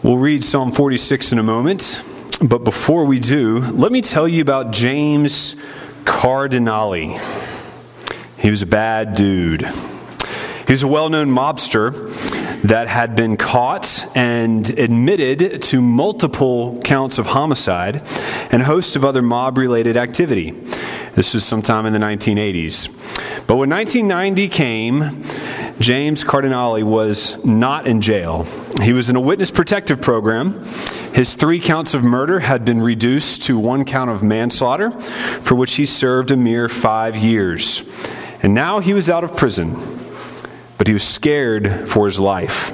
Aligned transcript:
We'll 0.00 0.16
read 0.16 0.44
Psalm 0.44 0.70
46 0.70 1.32
in 1.32 1.40
a 1.40 1.42
moment, 1.42 2.00
but 2.40 2.62
before 2.62 3.04
we 3.04 3.18
do, 3.18 3.58
let 3.58 3.90
me 3.90 4.00
tell 4.00 4.28
you 4.28 4.40
about 4.40 4.70
James 4.70 5.56
Cardinali. 6.04 7.18
He 8.38 8.48
was 8.48 8.62
a 8.62 8.66
bad 8.66 9.16
dude. 9.16 9.62
He 9.62 10.72
was 10.72 10.84
a 10.84 10.88
well 10.88 11.08
known 11.08 11.30
mobster 11.30 12.12
that 12.62 12.86
had 12.86 13.16
been 13.16 13.36
caught 13.36 14.06
and 14.14 14.70
admitted 14.78 15.62
to 15.62 15.80
multiple 15.80 16.80
counts 16.84 17.18
of 17.18 17.26
homicide 17.26 18.00
and 18.52 18.62
a 18.62 18.66
host 18.66 18.94
of 18.94 19.04
other 19.04 19.20
mob 19.20 19.58
related 19.58 19.96
activity. 19.96 20.52
This 21.16 21.34
was 21.34 21.44
sometime 21.44 21.86
in 21.86 21.92
the 21.92 21.98
1980s. 21.98 22.86
But 23.48 23.56
when 23.56 23.68
1990 23.68 24.48
came, 24.48 25.24
James 25.80 26.24
Cardinali 26.24 26.82
was 26.82 27.44
not 27.44 27.86
in 27.86 28.00
jail. 28.00 28.44
He 28.82 28.92
was 28.92 29.08
in 29.08 29.16
a 29.16 29.20
witness 29.20 29.52
protective 29.52 30.00
program. 30.00 30.64
His 31.14 31.36
three 31.36 31.60
counts 31.60 31.94
of 31.94 32.02
murder 32.02 32.40
had 32.40 32.64
been 32.64 32.80
reduced 32.80 33.44
to 33.44 33.58
one 33.58 33.84
count 33.84 34.10
of 34.10 34.22
manslaughter, 34.22 34.90
for 34.90 35.54
which 35.54 35.74
he 35.74 35.86
served 35.86 36.32
a 36.32 36.36
mere 36.36 36.68
five 36.68 37.16
years. 37.16 37.82
And 38.42 38.54
now 38.54 38.80
he 38.80 38.92
was 38.92 39.08
out 39.08 39.22
of 39.22 39.36
prison, 39.36 39.76
but 40.78 40.88
he 40.88 40.92
was 40.92 41.04
scared 41.06 41.88
for 41.88 42.06
his 42.06 42.18
life. 42.18 42.72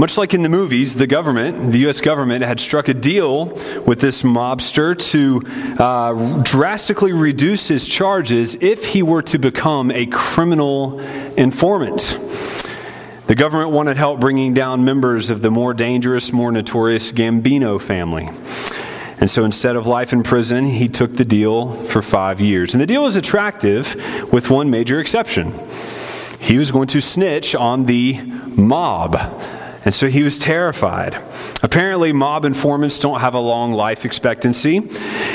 Much 0.00 0.16
like 0.16 0.32
in 0.32 0.40
the 0.40 0.48
movies, 0.48 0.94
the 0.94 1.06
government, 1.06 1.72
the 1.72 1.80
U.S. 1.80 2.00
government, 2.00 2.42
had 2.42 2.58
struck 2.58 2.88
a 2.88 2.94
deal 2.94 3.48
with 3.84 4.00
this 4.00 4.22
mobster 4.22 4.96
to 5.10 5.42
uh, 5.78 6.42
drastically 6.42 7.12
reduce 7.12 7.68
his 7.68 7.86
charges 7.86 8.54
if 8.62 8.86
he 8.86 9.02
were 9.02 9.20
to 9.20 9.38
become 9.38 9.90
a 9.90 10.06
criminal 10.06 10.98
informant. 11.36 12.18
The 13.26 13.34
government 13.34 13.72
wanted 13.72 13.98
help 13.98 14.20
bringing 14.20 14.54
down 14.54 14.86
members 14.86 15.28
of 15.28 15.42
the 15.42 15.50
more 15.50 15.74
dangerous, 15.74 16.32
more 16.32 16.50
notorious 16.50 17.12
Gambino 17.12 17.78
family. 17.78 18.30
And 19.20 19.30
so 19.30 19.44
instead 19.44 19.76
of 19.76 19.86
life 19.86 20.14
in 20.14 20.22
prison, 20.22 20.64
he 20.64 20.88
took 20.88 21.16
the 21.16 21.26
deal 21.26 21.74
for 21.84 22.00
five 22.00 22.40
years. 22.40 22.72
And 22.72 22.80
the 22.80 22.86
deal 22.86 23.02
was 23.02 23.16
attractive 23.16 24.32
with 24.32 24.48
one 24.48 24.70
major 24.70 24.98
exception. 24.98 25.52
He 26.40 26.56
was 26.56 26.70
going 26.70 26.88
to 26.88 27.02
snitch 27.02 27.54
on 27.54 27.84
the 27.84 28.18
mob 28.56 29.58
and 29.84 29.94
so 29.94 30.08
he 30.08 30.22
was 30.22 30.38
terrified. 30.38 31.20
Apparently, 31.62 32.12
mob 32.12 32.44
informants 32.44 32.98
don't 32.98 33.20
have 33.20 33.34
a 33.34 33.40
long 33.40 33.72
life 33.72 34.04
expectancy. 34.04 34.78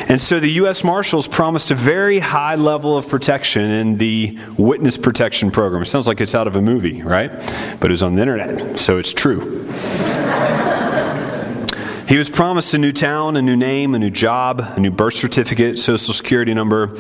And 0.08 0.22
so 0.22 0.40
the 0.40 0.52
U.S. 0.52 0.84
Marshals 0.84 1.28
promised 1.28 1.72
a 1.72 1.76
very 1.76 2.20
high 2.20 2.56
level 2.56 2.96
of 2.96 3.10
protection 3.10 3.64
in 3.64 3.98
the 3.98 4.38
witness 4.58 4.98
protection 4.98 5.52
program. 5.52 5.82
It 5.82 5.88
sounds 5.88 6.08
like 6.08 6.22
it's 6.22 6.36
out 6.36 6.48
of 6.48 6.56
a 6.56 6.62
movie, 6.62 7.02
right? 7.02 7.32
But 7.80 7.90
it 7.90 7.92
was 7.92 8.04
on 8.04 8.16
the 8.16 8.22
internet, 8.22 8.80
so 8.80 8.98
it's 8.98 9.14
true. 9.14 9.66
He 12.08 12.20
was 12.20 12.30
promised 12.30 12.72
a 12.76 12.78
new 12.78 12.92
town, 12.92 13.36
a 13.36 13.42
new 13.42 13.58
name, 13.58 13.96
a 13.96 14.00
new 14.00 14.12
job, 14.12 14.62
a 14.62 14.80
new 14.80 14.92
birth 14.92 15.16
certificate, 15.16 15.80
social 15.80 16.14
security 16.14 16.54
number, 16.54 16.96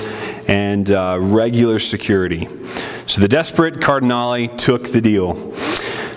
and 0.47 0.89
uh, 0.89 1.19
regular 1.21 1.77
security. 1.77 2.47
So 3.05 3.21
the 3.21 3.27
desperate 3.27 3.81
Cardinali 3.81 4.47
took 4.57 4.91
the 4.91 5.01
deal. 5.01 5.53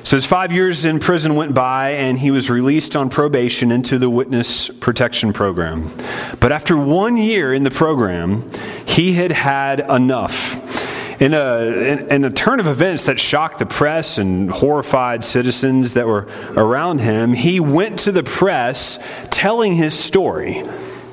So 0.09 0.17
his 0.17 0.25
five 0.25 0.53
years 0.53 0.87
in 0.87 1.01
prison 1.01 1.35
went 1.35 1.55
by, 1.55 1.91
and 1.91 2.19
he 2.19 2.31
was 2.31 2.49
released 2.49 2.97
on 2.97 3.11
probation 3.11 3.71
into 3.71 3.99
the 3.99 4.09
witness 4.09 4.71
protection 4.71 5.35
program. 5.35 5.93
But 6.41 6.51
after 6.51 6.79
one 6.79 7.19
year 7.19 7.53
in 7.53 7.63
the 7.63 7.71
program, 7.71 8.51
he 8.87 9.13
had 9.13 9.33
had 9.33 9.81
enough. 9.81 10.55
In 11.21 11.35
a, 11.35 12.07
in, 12.11 12.25
a 12.25 12.31
turn 12.31 12.59
of 12.59 12.67
events 12.67 13.03
that 13.03 13.21
shocked 13.21 13.59
the 13.59 13.67
press 13.67 14.17
and 14.17 14.51
horrified 14.51 15.27
citizens 15.27 15.93
that 15.93 16.07
were 16.07 16.27
around 16.57 17.03
him, 17.03 17.35
he 17.35 17.61
went 17.61 17.99
to 17.99 18.11
the 18.11 18.23
press 18.23 18.99
telling 19.25 19.75
his 19.75 19.93
story. 19.93 20.65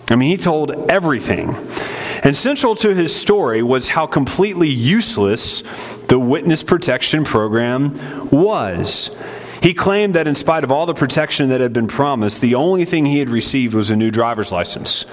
I 0.09 0.15
mean, 0.15 0.29
he 0.29 0.37
told 0.37 0.71
everything. 0.89 1.53
And 2.23 2.35
central 2.35 2.75
to 2.77 2.95
his 2.95 3.13
story 3.13 3.61
was 3.61 3.89
how 3.89 4.07
completely 4.07 4.69
useless 4.69 5.63
the 6.07 6.19
witness 6.19 6.63
protection 6.63 7.23
program 7.23 8.29
was. 8.29 9.15
He 9.61 9.73
claimed 9.73 10.13
that 10.13 10.27
in 10.27 10.35
spite 10.35 10.63
of 10.63 10.69
all 10.69 10.85
the 10.85 10.93
protection 10.93 11.49
that 11.49 11.59
had 11.59 11.73
been 11.73 11.87
promised, 11.87 12.39
the 12.39 12.53
only 12.53 12.85
thing 12.85 13.05
he 13.05 13.17
had 13.17 13.29
received 13.29 13.73
was 13.73 13.89
a 13.89 13.95
new 13.95 14.11
driver's 14.11 14.51
license. 14.51 15.05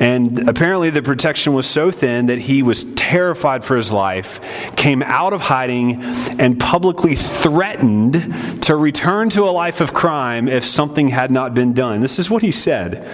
And 0.00 0.48
apparently, 0.48 0.90
the 0.90 1.00
protection 1.00 1.52
was 1.52 1.66
so 1.66 1.92
thin 1.92 2.26
that 2.26 2.38
he 2.38 2.64
was 2.64 2.82
terrified 2.94 3.62
for 3.62 3.76
his 3.76 3.92
life, 3.92 4.40
came 4.74 5.00
out 5.02 5.32
of 5.32 5.42
hiding, 5.42 6.02
and 6.40 6.58
publicly 6.58 7.14
threatened 7.14 8.64
to 8.64 8.74
return 8.74 9.30
to 9.30 9.44
a 9.44 9.52
life 9.52 9.80
of 9.80 9.94
crime 9.94 10.48
if 10.48 10.64
something 10.64 11.10
had 11.10 11.30
not 11.30 11.54
been 11.54 11.72
done. 11.72 12.00
This 12.00 12.18
is 12.18 12.28
what 12.28 12.42
he 12.42 12.50
said 12.50 13.06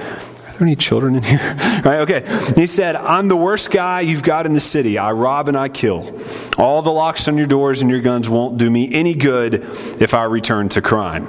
there 0.60 0.68
any 0.68 0.76
children 0.76 1.16
in 1.16 1.22
here? 1.22 1.38
right? 1.84 2.00
Okay. 2.00 2.52
He 2.54 2.66
said, 2.66 2.94
I'm 2.94 3.28
the 3.28 3.36
worst 3.36 3.70
guy 3.70 4.02
you've 4.02 4.22
got 4.22 4.46
in 4.46 4.52
the 4.52 4.60
city. 4.60 4.98
I 4.98 5.12
rob 5.12 5.48
and 5.48 5.56
I 5.56 5.68
kill. 5.68 6.20
All 6.58 6.82
the 6.82 6.90
locks 6.90 7.26
on 7.26 7.36
your 7.36 7.46
doors 7.46 7.82
and 7.82 7.90
your 7.90 8.00
guns 8.00 8.28
won't 8.28 8.58
do 8.58 8.70
me 8.70 8.92
any 8.92 9.14
good 9.14 9.64
if 10.00 10.14
I 10.14 10.24
return 10.24 10.68
to 10.70 10.82
crime. 10.82 11.28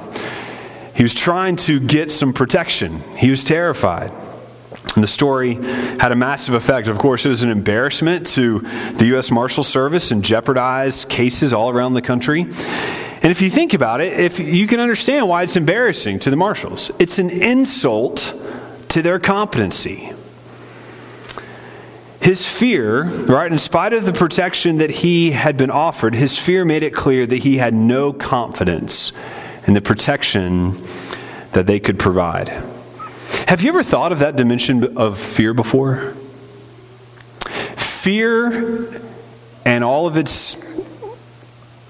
He 0.94 1.04
was 1.04 1.14
trying 1.14 1.56
to 1.58 1.80
get 1.80 2.12
some 2.12 2.34
protection. 2.34 3.00
He 3.18 3.30
was 3.30 3.44
terrified. 3.44 4.12
And 4.94 5.04
the 5.04 5.08
story 5.08 5.54
had 5.54 6.12
a 6.12 6.16
massive 6.16 6.54
effect. 6.54 6.88
Of 6.88 6.98
course, 6.98 7.26
it 7.26 7.30
was 7.30 7.44
an 7.44 7.50
embarrassment 7.50 8.28
to 8.28 8.60
the 8.98 9.06
U.S. 9.08 9.32
Marshal 9.32 9.64
Service 9.64 10.12
and 10.12 10.24
jeopardized 10.24 11.08
cases 11.08 11.54
all 11.54 11.70
around 11.70 11.94
the 11.94 12.02
country. 12.02 12.42
And 12.42 13.32
if 13.32 13.42
you 13.42 13.50
think 13.50 13.74
about 13.74 14.02
it, 14.02 14.20
if 14.20 14.40
you 14.40 14.68
can 14.68 14.82
understand 14.82 15.30
why 15.30 15.44
it's 15.44 15.56
embarrassing 15.56 16.20
to 16.20 16.30
the 16.30 16.36
marshals, 16.36 16.92
it's 17.00 17.20
an 17.20 17.30
insult 17.30 18.34
to 18.92 19.02
their 19.02 19.20
competency. 19.20 20.12
His 22.22 22.46
fear, 22.46 23.06
right, 23.06 23.50
in 23.50 23.58
spite 23.58 23.94
of 23.94 24.06
the 24.06 24.12
protection 24.12 24.78
that 24.80 24.90
he 24.90 25.32
had 25.32 25.56
been 25.56 25.72
offered, 25.72 26.14
his 26.14 26.38
fear 26.38 26.66
made 26.66 26.84
it 26.84 26.94
clear 26.94 27.26
that 27.26 27.38
he 27.38 27.58
had 27.58 27.74
no 27.74 28.12
confidence 28.12 29.14
in 29.66 29.76
the 29.76 29.82
protection 29.82 30.86
that 31.54 31.68
they 31.68 31.80
could 31.80 31.98
provide. 31.98 32.50
Have 33.48 33.62
you 33.62 33.70
ever 33.70 33.82
thought 33.82 34.12
of 34.12 34.20
that 34.20 34.36
dimension 34.36 34.98
of 34.98 35.18
fear 35.18 35.54
before? 35.54 36.14
Fear 37.78 39.02
and 39.64 39.86
all 39.86 40.06
of 40.06 40.18
its 40.18 40.58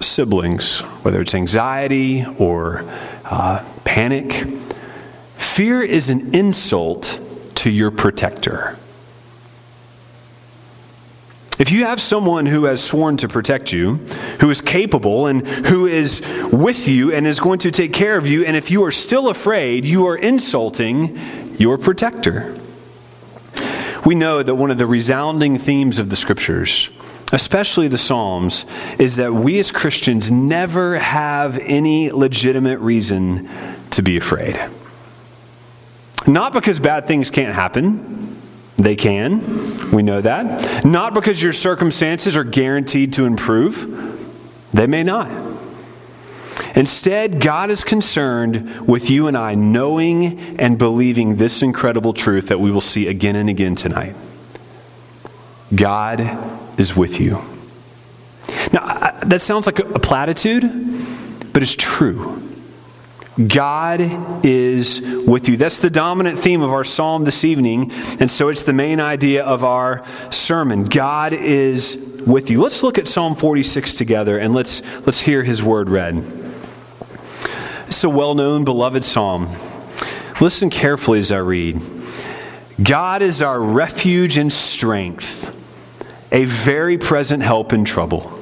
siblings, 0.00 0.78
whether 1.02 1.20
it's 1.20 1.34
anxiety 1.34 2.24
or 2.38 2.84
uh, 3.24 3.64
panic, 3.84 4.46
Fear 5.52 5.82
is 5.82 6.08
an 6.08 6.34
insult 6.34 7.20
to 7.56 7.68
your 7.68 7.90
protector. 7.90 8.78
If 11.58 11.70
you 11.70 11.84
have 11.84 12.00
someone 12.00 12.46
who 12.46 12.64
has 12.64 12.82
sworn 12.82 13.18
to 13.18 13.28
protect 13.28 13.70
you, 13.70 13.96
who 14.40 14.48
is 14.48 14.62
capable 14.62 15.26
and 15.26 15.46
who 15.46 15.86
is 15.86 16.22
with 16.50 16.88
you 16.88 17.12
and 17.12 17.26
is 17.26 17.38
going 17.38 17.58
to 17.58 17.70
take 17.70 17.92
care 17.92 18.16
of 18.16 18.26
you, 18.26 18.46
and 18.46 18.56
if 18.56 18.70
you 18.70 18.82
are 18.84 18.90
still 18.90 19.28
afraid, 19.28 19.84
you 19.84 20.06
are 20.06 20.16
insulting 20.16 21.18
your 21.58 21.76
protector. 21.76 22.56
We 24.06 24.14
know 24.14 24.42
that 24.42 24.54
one 24.54 24.70
of 24.70 24.78
the 24.78 24.86
resounding 24.86 25.58
themes 25.58 25.98
of 25.98 26.08
the 26.08 26.16
scriptures, 26.16 26.88
especially 27.30 27.88
the 27.88 27.98
Psalms, 27.98 28.64
is 28.98 29.16
that 29.16 29.34
we 29.34 29.58
as 29.58 29.70
Christians 29.70 30.30
never 30.30 30.98
have 30.98 31.58
any 31.58 32.10
legitimate 32.10 32.78
reason 32.78 33.50
to 33.90 34.00
be 34.00 34.16
afraid. 34.16 34.58
Not 36.26 36.52
because 36.52 36.78
bad 36.78 37.06
things 37.06 37.30
can't 37.30 37.54
happen. 37.54 38.40
They 38.76 38.96
can. 38.96 39.90
We 39.90 40.02
know 40.02 40.20
that. 40.20 40.84
Not 40.84 41.14
because 41.14 41.42
your 41.42 41.52
circumstances 41.52 42.36
are 42.36 42.44
guaranteed 42.44 43.12
to 43.14 43.26
improve. 43.26 44.30
They 44.72 44.86
may 44.86 45.02
not. 45.02 45.30
Instead, 46.74 47.40
God 47.40 47.70
is 47.70 47.84
concerned 47.84 48.86
with 48.86 49.10
you 49.10 49.26
and 49.26 49.36
I 49.36 49.54
knowing 49.54 50.58
and 50.58 50.78
believing 50.78 51.36
this 51.36 51.62
incredible 51.62 52.12
truth 52.12 52.48
that 52.48 52.60
we 52.60 52.70
will 52.70 52.80
see 52.80 53.08
again 53.08 53.36
and 53.36 53.50
again 53.50 53.74
tonight. 53.74 54.16
God 55.74 56.38
is 56.78 56.96
with 56.96 57.20
you. 57.20 57.42
Now, 58.72 59.18
that 59.20 59.40
sounds 59.40 59.66
like 59.66 59.78
a 59.78 59.98
platitude, 59.98 60.62
but 61.52 61.62
it's 61.62 61.76
true. 61.76 62.41
God 63.48 64.00
is 64.44 65.00
with 65.26 65.48
you. 65.48 65.56
That's 65.56 65.78
the 65.78 65.88
dominant 65.88 66.38
theme 66.38 66.60
of 66.60 66.70
our 66.70 66.84
psalm 66.84 67.24
this 67.24 67.44
evening, 67.44 67.90
and 68.20 68.30
so 68.30 68.48
it's 68.48 68.62
the 68.62 68.74
main 68.74 69.00
idea 69.00 69.44
of 69.44 69.64
our 69.64 70.04
sermon. 70.30 70.84
God 70.84 71.32
is 71.32 71.96
with 72.26 72.50
you. 72.50 72.60
Let's 72.60 72.82
look 72.82 72.98
at 72.98 73.08
Psalm 73.08 73.34
46 73.34 73.94
together 73.94 74.38
and 74.38 74.54
let's 74.54 74.82
let's 75.06 75.20
hear 75.20 75.42
his 75.42 75.62
word 75.62 75.88
read. 75.88 76.22
It's 77.86 78.04
a 78.04 78.10
well-known 78.10 78.64
beloved 78.64 79.04
psalm. 79.04 79.54
Listen 80.40 80.70
carefully 80.70 81.18
as 81.18 81.32
I 81.32 81.38
read. 81.38 81.80
God 82.82 83.22
is 83.22 83.42
our 83.42 83.60
refuge 83.60 84.36
and 84.36 84.52
strength, 84.52 85.54
a 86.32 86.44
very 86.44 86.98
present 86.98 87.42
help 87.42 87.72
in 87.72 87.84
trouble. 87.84 88.41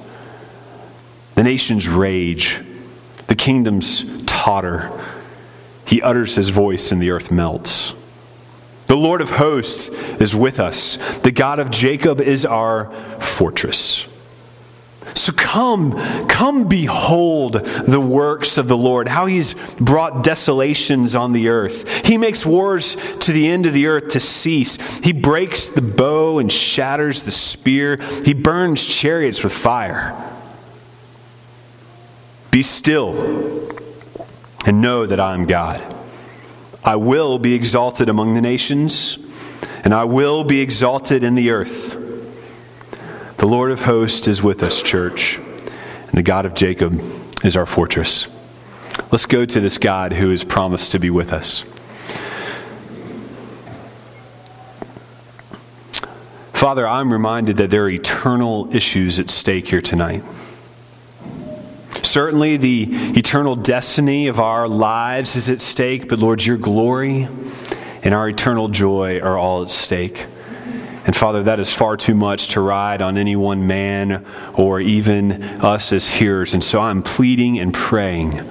The 1.41 1.45
nations 1.45 1.89
rage, 1.89 2.61
the 3.25 3.33
kingdoms 3.33 4.05
totter. 4.27 4.91
He 5.87 5.99
utters 5.99 6.35
his 6.35 6.49
voice, 6.49 6.91
and 6.91 7.01
the 7.01 7.09
earth 7.09 7.31
melts. 7.31 7.93
The 8.85 8.95
Lord 8.95 9.21
of 9.21 9.31
hosts 9.31 9.89
is 10.21 10.35
with 10.35 10.59
us. 10.59 10.97
The 11.21 11.31
God 11.31 11.57
of 11.57 11.71
Jacob 11.71 12.21
is 12.21 12.45
our 12.45 12.91
fortress. 13.19 14.05
So 15.15 15.33
come, 15.33 15.93
come 16.27 16.69
behold 16.69 17.53
the 17.53 17.99
works 17.99 18.59
of 18.59 18.67
the 18.67 18.77
Lord, 18.77 19.07
how 19.07 19.25
he's 19.25 19.55
brought 19.79 20.23
desolations 20.23 21.15
on 21.15 21.33
the 21.33 21.49
earth. 21.49 22.05
He 22.05 22.17
makes 22.17 22.45
wars 22.45 22.95
to 23.21 23.31
the 23.31 23.47
end 23.47 23.65
of 23.65 23.73
the 23.73 23.87
earth 23.87 24.09
to 24.09 24.19
cease. 24.19 24.75
He 24.99 25.11
breaks 25.11 25.69
the 25.69 25.81
bow 25.81 26.37
and 26.37 26.53
shatters 26.53 27.23
the 27.23 27.31
spear. 27.31 27.97
He 28.23 28.35
burns 28.35 28.85
chariots 28.85 29.43
with 29.43 29.53
fire. 29.53 30.30
Be 32.51 32.63
still 32.63 33.71
and 34.65 34.81
know 34.81 35.05
that 35.05 35.19
I 35.19 35.33
am 35.33 35.45
God. 35.45 35.81
I 36.83 36.97
will 36.97 37.39
be 37.39 37.53
exalted 37.53 38.09
among 38.09 38.33
the 38.33 38.41
nations, 38.41 39.17
and 39.83 39.93
I 39.93 40.03
will 40.03 40.43
be 40.43 40.59
exalted 40.59 41.23
in 41.23 41.35
the 41.35 41.51
earth. 41.51 41.95
The 43.37 43.47
Lord 43.47 43.71
of 43.71 43.83
hosts 43.83 44.27
is 44.27 44.43
with 44.43 44.61
us, 44.63 44.83
church, 44.83 45.37
and 45.37 46.11
the 46.11 46.23
God 46.23 46.45
of 46.45 46.53
Jacob 46.53 47.01
is 47.43 47.55
our 47.55 47.65
fortress. 47.65 48.27
Let's 49.11 49.25
go 49.25 49.45
to 49.45 49.59
this 49.59 49.77
God 49.77 50.11
who 50.11 50.29
has 50.29 50.43
promised 50.43 50.91
to 50.91 50.99
be 50.99 51.09
with 51.09 51.31
us. 51.31 51.63
Father, 56.53 56.87
I'm 56.87 57.11
reminded 57.11 57.57
that 57.57 57.71
there 57.71 57.85
are 57.85 57.89
eternal 57.89 58.73
issues 58.75 59.19
at 59.19 59.31
stake 59.31 59.69
here 59.69 59.81
tonight. 59.81 60.23
Certainly, 62.11 62.57
the 62.57 62.87
eternal 63.17 63.55
destiny 63.55 64.27
of 64.27 64.37
our 64.37 64.67
lives 64.67 65.37
is 65.37 65.49
at 65.49 65.61
stake, 65.61 66.09
but 66.09 66.19
Lord, 66.19 66.43
your 66.43 66.57
glory 66.57 67.29
and 68.03 68.13
our 68.13 68.27
eternal 68.27 68.67
joy 68.67 69.21
are 69.21 69.37
all 69.37 69.63
at 69.63 69.69
stake. 69.69 70.25
And 71.05 71.15
Father, 71.15 71.41
that 71.43 71.61
is 71.61 71.71
far 71.71 71.95
too 71.95 72.13
much 72.13 72.49
to 72.49 72.59
ride 72.59 73.01
on 73.01 73.17
any 73.17 73.37
one 73.37 73.65
man 73.65 74.25
or 74.55 74.81
even 74.81 75.41
us 75.61 75.93
as 75.93 76.05
hearers. 76.05 76.53
And 76.53 76.61
so 76.61 76.81
I'm 76.81 77.01
pleading 77.01 77.57
and 77.59 77.73
praying 77.73 78.41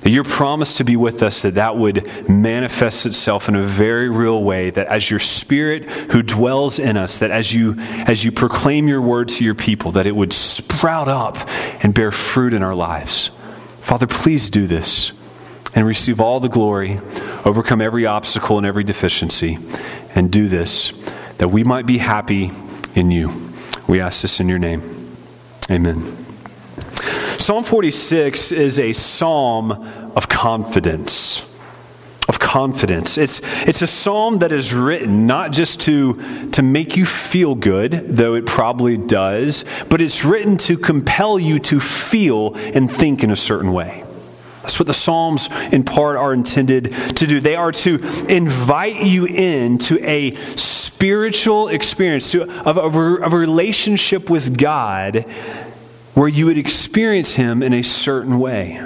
that 0.00 0.10
your 0.10 0.24
promise 0.24 0.74
to 0.74 0.84
be 0.84 0.96
with 0.96 1.22
us, 1.22 1.42
that 1.42 1.54
that 1.54 1.76
would 1.76 2.28
manifest 2.28 3.04
itself 3.06 3.48
in 3.48 3.54
a 3.54 3.62
very 3.62 4.08
real 4.08 4.42
way, 4.42 4.70
that 4.70 4.86
as 4.86 5.10
your 5.10 5.20
spirit 5.20 5.84
who 5.90 6.22
dwells 6.22 6.78
in 6.78 6.96
us, 6.96 7.18
that 7.18 7.30
as 7.30 7.52
you, 7.52 7.74
as 7.78 8.24
you 8.24 8.32
proclaim 8.32 8.88
your 8.88 9.02
word 9.02 9.28
to 9.28 9.44
your 9.44 9.54
people, 9.54 9.92
that 9.92 10.06
it 10.06 10.16
would 10.16 10.32
sprout 10.32 11.08
up 11.08 11.36
and 11.84 11.94
bear 11.94 12.10
fruit 12.10 12.54
in 12.54 12.62
our 12.62 12.74
lives. 12.74 13.30
Father, 13.80 14.06
please 14.06 14.48
do 14.48 14.66
this 14.66 15.12
and 15.74 15.86
receive 15.86 16.20
all 16.20 16.40
the 16.40 16.48
glory, 16.48 17.00
overcome 17.44 17.80
every 17.80 18.06
obstacle 18.06 18.56
and 18.56 18.66
every 18.66 18.84
deficiency, 18.84 19.58
and 20.14 20.30
do 20.30 20.48
this 20.48 20.92
that 21.38 21.48
we 21.48 21.64
might 21.64 21.86
be 21.86 21.98
happy 21.98 22.50
in 22.94 23.10
you. 23.10 23.52
We 23.88 24.00
ask 24.00 24.22
this 24.22 24.40
in 24.40 24.48
your 24.48 24.58
name. 24.58 25.16
Amen. 25.70 26.19
Psalm 27.40 27.64
46 27.64 28.52
is 28.52 28.78
a 28.78 28.92
psalm 28.92 29.72
of 30.14 30.28
confidence. 30.28 31.42
Of 32.28 32.38
confidence. 32.38 33.16
It's, 33.16 33.40
it's 33.66 33.80
a 33.80 33.86
psalm 33.86 34.40
that 34.40 34.52
is 34.52 34.74
written 34.74 35.26
not 35.26 35.50
just 35.50 35.80
to, 35.82 36.50
to 36.50 36.62
make 36.62 36.98
you 36.98 37.06
feel 37.06 37.54
good, 37.54 37.92
though 37.92 38.34
it 38.34 38.44
probably 38.44 38.98
does, 38.98 39.64
but 39.88 40.02
it's 40.02 40.22
written 40.22 40.58
to 40.58 40.76
compel 40.76 41.38
you 41.38 41.58
to 41.60 41.80
feel 41.80 42.54
and 42.56 42.94
think 42.94 43.24
in 43.24 43.30
a 43.30 43.36
certain 43.36 43.72
way. 43.72 44.04
That's 44.60 44.78
what 44.78 44.86
the 44.86 44.94
Psalms, 44.94 45.48
in 45.72 45.82
part, 45.82 46.18
are 46.18 46.34
intended 46.34 46.92
to 47.16 47.26
do. 47.26 47.40
They 47.40 47.56
are 47.56 47.72
to 47.72 48.26
invite 48.28 49.02
you 49.02 49.24
into 49.24 49.98
a 50.06 50.34
spiritual 50.56 51.68
experience, 51.68 52.32
to, 52.32 52.42
of, 52.42 52.76
of, 52.76 52.94
a, 52.94 53.14
of 53.22 53.32
a 53.32 53.38
relationship 53.38 54.28
with 54.28 54.58
God 54.58 55.24
where 56.14 56.28
you 56.28 56.46
would 56.46 56.58
experience 56.58 57.34
Him 57.34 57.62
in 57.62 57.72
a 57.72 57.82
certain 57.82 58.38
way. 58.38 58.76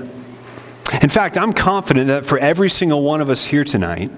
In 1.03 1.09
fact, 1.09 1.37
I'm 1.37 1.53
confident 1.53 2.09
that 2.09 2.26
for 2.26 2.38
every 2.38 2.71
single 2.71 3.03
one 3.03 3.21
of 3.21 3.31
us 3.31 3.47
here 3.47 3.65
tonight, 3.65 4.11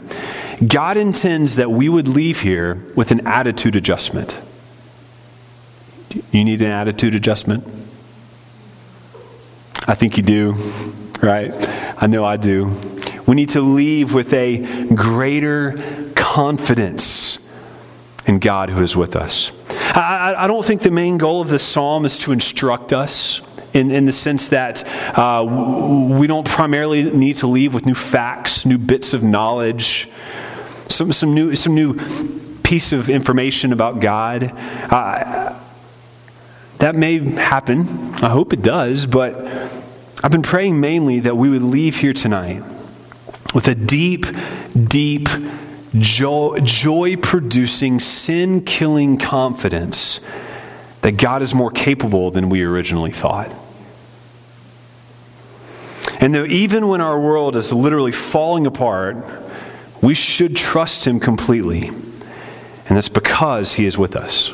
God 0.66 0.96
intends 0.96 1.56
that 1.56 1.70
we 1.70 1.88
would 1.88 2.08
leave 2.08 2.40
here 2.40 2.74
with 2.94 3.10
an 3.10 3.26
attitude 3.26 3.76
adjustment. 3.76 4.38
You 6.32 6.44
need 6.44 6.60
an 6.60 6.70
attitude 6.70 7.14
adjustment? 7.14 7.64
I 9.86 9.94
think 9.94 10.16
you 10.16 10.22
do 10.22 10.54
right? 11.22 11.52
I 12.00 12.06
know 12.06 12.24
I 12.24 12.36
do. 12.36 12.66
We 13.26 13.34
need 13.34 13.50
to 13.50 13.60
leave 13.60 14.14
with 14.14 14.32
a 14.32 14.86
greater 14.94 16.10
confidence 16.14 17.38
in 18.26 18.38
God 18.38 18.70
who 18.70 18.82
is 18.82 18.96
with 18.96 19.16
us. 19.16 19.50
I, 19.96 20.44
I, 20.44 20.46
don't 20.46 20.64
think 20.64 20.82
the 20.82 20.90
main 20.90 21.16
goal 21.16 21.40
of 21.40 21.48
this 21.48 21.62
psalm 21.62 22.04
is 22.04 22.18
to 22.18 22.32
instruct 22.32 22.92
us 22.92 23.40
in, 23.72 23.90
in 23.90 24.04
the 24.04 24.12
sense 24.12 24.48
that 24.48 24.86
uh, 25.18 25.42
we 26.18 26.26
don't 26.26 26.46
primarily 26.46 27.10
need 27.10 27.36
to 27.36 27.46
leave 27.46 27.72
with 27.72 27.86
new 27.86 27.94
facts, 27.94 28.66
new 28.66 28.76
bits 28.76 29.14
of 29.14 29.22
knowledge, 29.22 30.10
some, 30.88 31.12
some, 31.12 31.32
new, 31.32 31.56
some 31.56 31.74
new 31.74 31.94
piece 32.62 32.92
of 32.92 33.08
information 33.08 33.72
about 33.72 34.00
God. 34.00 34.52
Uh, 34.54 35.58
that 36.78 36.94
may 36.94 37.18
happen. 37.18 37.88
I 38.16 38.28
hope 38.28 38.52
it 38.52 38.60
does, 38.60 39.06
but 39.06 39.34
I've 40.22 40.30
been 40.30 40.42
praying 40.42 40.78
mainly 40.78 41.20
that 41.20 41.38
we 41.38 41.48
would 41.48 41.62
leave 41.62 41.96
here 41.96 42.12
tonight 42.12 42.62
with 43.54 43.66
a 43.66 43.74
deep, 43.74 44.26
deep, 44.74 45.28
joy 46.00 47.16
producing, 47.16 48.00
sin 48.00 48.62
killing 48.64 49.18
confidence 49.18 50.20
that 51.02 51.16
God 51.16 51.42
is 51.42 51.54
more 51.54 51.70
capable 51.70 52.30
than 52.30 52.48
we 52.48 52.62
originally 52.62 53.12
thought. 53.12 53.50
And 56.20 56.34
though 56.34 56.46
even 56.46 56.88
when 56.88 57.00
our 57.00 57.20
world 57.20 57.56
is 57.56 57.72
literally 57.72 58.12
falling 58.12 58.66
apart, 58.66 59.16
we 60.02 60.14
should 60.14 60.56
trust 60.56 61.06
Him 61.06 61.20
completely. 61.20 61.88
And 61.88 62.96
that's 62.96 63.08
because 63.08 63.74
He 63.74 63.86
is 63.86 63.98
with 63.98 64.16
us. 64.16 64.52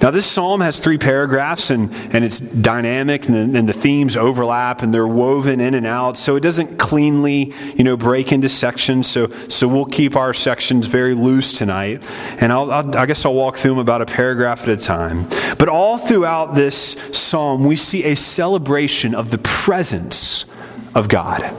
Now, 0.00 0.10
this 0.10 0.24
psalm 0.24 0.62
has 0.62 0.80
three 0.80 0.96
paragraphs, 0.96 1.68
and, 1.70 1.92
and 2.14 2.24
it's 2.24 2.40
dynamic, 2.40 3.28
and 3.28 3.52
the, 3.52 3.58
and 3.58 3.68
the 3.68 3.74
themes 3.74 4.16
overlap, 4.16 4.80
and 4.80 4.94
they're 4.94 5.06
woven 5.06 5.60
in 5.60 5.74
and 5.74 5.86
out, 5.86 6.16
so 6.16 6.36
it 6.36 6.40
doesn't 6.40 6.78
cleanly, 6.78 7.52
you 7.76 7.84
know, 7.84 7.98
break 7.98 8.32
into 8.32 8.48
sections. 8.48 9.10
So, 9.10 9.28
so 9.48 9.68
we'll 9.68 9.84
keep 9.84 10.16
our 10.16 10.32
sections 10.32 10.86
very 10.86 11.12
loose 11.12 11.52
tonight, 11.52 12.08
and 12.40 12.50
I'll, 12.50 12.70
I'll, 12.70 12.96
I 12.96 13.04
guess 13.04 13.26
I'll 13.26 13.34
walk 13.34 13.58
through 13.58 13.72
them 13.72 13.78
about 13.78 14.00
a 14.00 14.06
paragraph 14.06 14.62
at 14.62 14.70
a 14.70 14.76
time. 14.78 15.28
But 15.58 15.68
all 15.68 15.98
throughout 15.98 16.54
this 16.54 16.92
psalm, 17.12 17.64
we 17.64 17.76
see 17.76 18.04
a 18.04 18.16
celebration 18.16 19.14
of 19.14 19.30
the 19.30 19.38
presence 19.38 20.46
of 20.94 21.08
God 21.08 21.54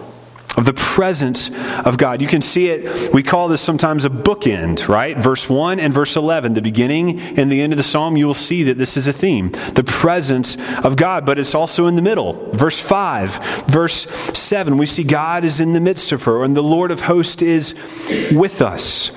of 0.58 0.66
the 0.66 0.74
presence 0.74 1.50
of 1.86 1.98
God. 1.98 2.22
You 2.22 2.28
can 2.28 2.42
see 2.42 2.68
it, 2.68 3.14
we 3.14 3.24
call 3.24 3.48
this 3.48 3.62
sometimes 3.62 4.06
a 4.06 4.10
bookend, 4.10 4.88
right? 4.88 5.18
Verse 5.18 5.50
1 5.50 5.80
and 5.80 5.94
verse 5.94 6.16
11, 6.16 6.54
the 6.54 6.62
beginning 6.62 7.20
and 7.38 7.52
the 7.52 7.62
end 7.62 7.74
of 7.74 7.78
the 7.78 7.84
psalm, 7.84 8.18
you 8.18 8.28
will 8.28 8.34
see 8.34 8.64
that 8.64 8.78
this 8.78 8.98
is 8.98 9.08
a 9.08 9.14
theme 9.14 9.52
the 9.74 9.84
presence 9.84 10.58
of 10.84 10.96
God, 10.96 11.26
but 11.26 11.40
it's 11.40 11.56
also 11.56 11.88
in 11.88 11.96
the 11.96 12.02
middle. 12.02 12.50
Verse 12.52 12.80
5, 12.80 13.66
verse 13.68 14.10
7, 14.38 14.78
we 14.78 14.86
see 14.86 15.04
God 15.04 15.44
is 15.44 15.60
in 15.60 15.74
the 15.74 15.80
midst 15.80 16.12
of 16.12 16.24
her, 16.24 16.44
and 16.44 16.56
the 16.56 16.64
Lord 16.64 16.92
of 16.92 17.02
hosts 17.02 17.42
is 17.42 17.74
with 18.32 18.62
us. 18.62 19.12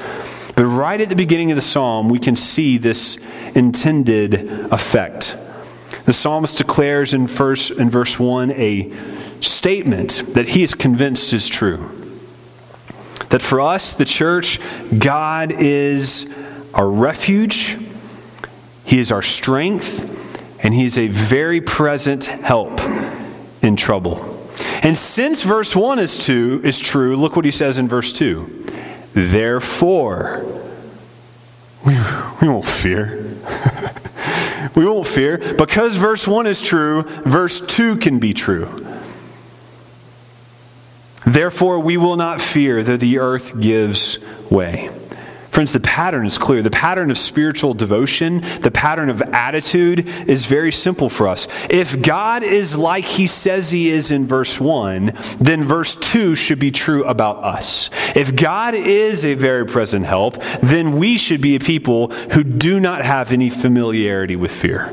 But 0.55 0.67
right 0.67 1.01
at 1.01 1.09
the 1.09 1.17
beginning 1.17 1.51
of 1.51 1.57
the 1.57 1.63
psalm, 1.63 2.09
we 2.09 2.21
can 2.21 2.37
see 2.37 2.79
this 2.79 3.19
intended 3.55 4.35
effect. 4.73 5.37
The 6.05 6.13
psalmist 6.13 6.59
declares 6.59 7.15
in, 7.15 7.27
verse 7.27 7.71
in 7.71 7.89
verse 7.91 8.19
1 8.19 8.51
a 8.53 8.93
statement 9.41 10.23
that 10.35 10.49
he 10.49 10.63
is 10.63 10.75
convinced 10.75 11.33
is 11.33 11.49
true. 11.49 11.91
That 13.31 13.43
for 13.43 13.61
us, 13.61 13.95
the 13.95 14.05
church, 14.05 14.61
God 14.97 15.53
is 15.53 16.33
our 16.75 16.89
refuge, 16.89 17.77
He 18.85 18.99
is 18.99 19.11
our 19.11 19.23
strength, 19.23 20.11
and 20.63 20.75
He 20.75 20.85
is 20.85 20.99
a 20.99 21.09
very 21.09 21.61
present 21.61 22.27
help 22.27 22.81
in 23.63 23.77
trouble. 23.77 24.31
And 24.83 24.97
since 24.97 25.43
verse 25.43 25.75
1 25.75 25.99
is, 25.99 26.25
two, 26.25 26.61
is 26.63 26.79
true, 26.79 27.17
look 27.17 27.37
what 27.37 27.45
he 27.45 27.51
says 27.51 27.79
in 27.79 27.89
verse 27.89 28.13
2. 28.13 28.67
Therefore, 29.15 30.45
we, 31.85 31.97
we 32.41 32.49
won't 32.49 32.67
fear. 32.67 33.37
we 34.75 34.85
won't 34.85 35.07
fear. 35.07 35.39
Because 35.39 35.97
verse 35.97 36.27
1 36.27 36.47
is 36.47 36.61
true, 36.61 37.03
verse 37.03 37.61
2 37.61 37.97
can 37.97 38.19
be 38.19 38.35
true. 38.35 38.87
Therefore, 41.27 41.81
we 41.81 41.97
will 41.97 42.17
not 42.17 42.41
fear 42.41 42.83
though 42.83 42.97
the 42.97 43.19
earth 43.19 43.59
gives 43.59 44.19
way. 44.51 44.91
Friends, 45.55 45.73
the 45.73 45.79
pattern 45.79 46.27
is 46.27 46.37
clear. 46.37 46.63
The 46.63 46.71
pattern 46.73 47.13
of 47.13 47.17
spiritual 47.17 47.75
devotion, 47.75 48.41
the 48.63 48.73
pattern 48.73 49.09
of 49.09 49.23
attitude 49.23 50.09
is 50.27 50.47
very 50.47 50.73
simple 50.73 51.09
for 51.09 51.29
us. 51.29 51.47
If 51.71 52.03
God 52.03 52.43
is 52.43 52.77
like 52.77 53.05
he 53.05 53.29
says 53.29 53.71
he 53.71 53.89
is 53.89 54.11
in 54.11 54.27
verse 54.27 54.61
1, 54.61 55.13
then 55.39 55.65
verse 55.65 55.95
2 55.95 56.35
should 56.35 56.59
be 56.59 56.73
true 56.73 57.05
about 57.05 57.45
us. 57.45 57.89
If 58.17 58.35
God 58.35 58.75
is 58.75 59.25
a 59.25 59.35
very 59.35 59.65
present 59.65 60.07
help, 60.07 60.43
then 60.61 60.97
we 60.97 61.17
should 61.19 61.41
be 61.41 61.55
a 61.55 61.61
people 61.61 62.09
who 62.09 62.43
do 62.43 62.81
not 62.81 63.05
have 63.05 63.31
any 63.31 63.49
familiarity 63.49 64.35
with 64.35 64.51
fear. 64.51 64.93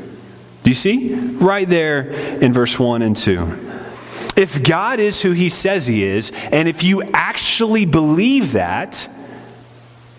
Do 0.64 0.70
you 0.70 0.76
see? 0.76 1.16
Right 1.16 1.68
there 1.68 2.12
in 2.40 2.54
verse 2.54 2.78
1 2.78 3.02
and 3.02 3.18
2. 3.18 3.70
If 4.38 4.62
God 4.62 5.00
is 5.00 5.24
who 5.24 5.32
he 5.32 5.50
says 5.50 5.88
he 5.88 6.04
is, 6.04 6.32
and 6.52 6.70
if 6.70 6.84
you 6.84 7.02
actually 7.16 7.86
believe 7.86 8.52
that, 8.52 9.10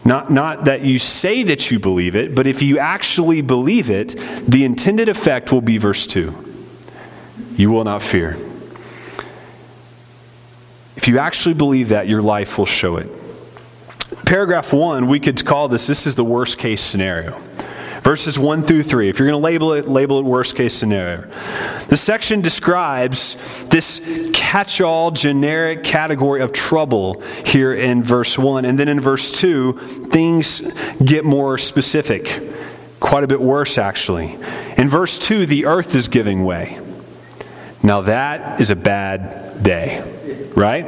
not, 0.04 0.30
not 0.30 0.64
that 0.64 0.82
you 0.82 0.98
say 0.98 1.42
that 1.44 1.70
you 1.70 1.78
believe 1.78 2.16
it, 2.16 2.34
but 2.34 2.46
if 2.46 2.60
you 2.60 2.78
actually 2.78 3.40
believe 3.40 3.88
it, 3.88 4.16
the 4.48 4.64
intended 4.64 5.08
effect 5.08 5.52
will 5.52 5.60
be 5.60 5.78
verse 5.78 6.06
2. 6.06 6.34
You 7.56 7.70
will 7.70 7.84
not 7.84 8.02
fear. 8.02 8.36
If 10.96 11.08
you 11.08 11.18
actually 11.18 11.54
believe 11.54 11.90
that, 11.90 12.08
your 12.08 12.22
life 12.22 12.58
will 12.58 12.66
show 12.66 12.96
it. 12.96 13.08
Paragraph 14.26 14.72
1, 14.72 15.06
we 15.06 15.20
could 15.20 15.44
call 15.44 15.68
this 15.68 15.86
this 15.86 16.06
is 16.06 16.14
the 16.14 16.24
worst 16.24 16.58
case 16.58 16.82
scenario 16.82 17.40
verses 18.02 18.38
1 18.38 18.64
through 18.64 18.82
3. 18.82 19.08
If 19.08 19.18
you're 19.18 19.28
going 19.28 19.40
to 19.40 19.44
label 19.44 19.72
it, 19.72 19.88
label 19.88 20.18
it 20.18 20.24
worst 20.24 20.56
case 20.56 20.74
scenario. 20.74 21.28
The 21.88 21.96
section 21.96 22.40
describes 22.40 23.36
this 23.68 24.30
catch 24.34 24.80
all 24.80 25.10
generic 25.10 25.84
category 25.84 26.42
of 26.42 26.52
trouble 26.52 27.20
here 27.44 27.72
in 27.72 28.02
verse 28.02 28.36
1. 28.36 28.64
And 28.64 28.78
then 28.78 28.88
in 28.88 29.00
verse 29.00 29.32
2, 29.32 30.08
things 30.10 30.72
get 31.02 31.24
more 31.24 31.58
specific, 31.58 32.42
quite 33.00 33.24
a 33.24 33.28
bit 33.28 33.40
worse, 33.40 33.78
actually. 33.78 34.38
In 34.76 34.88
verse 34.88 35.18
2, 35.18 35.46
the 35.46 35.66
earth 35.66 35.94
is 35.94 36.08
giving 36.08 36.44
way. 36.44 36.80
Now, 37.82 38.02
that 38.02 38.60
is 38.60 38.70
a 38.70 38.76
bad 38.76 39.62
day 39.62 40.11
right? 40.54 40.84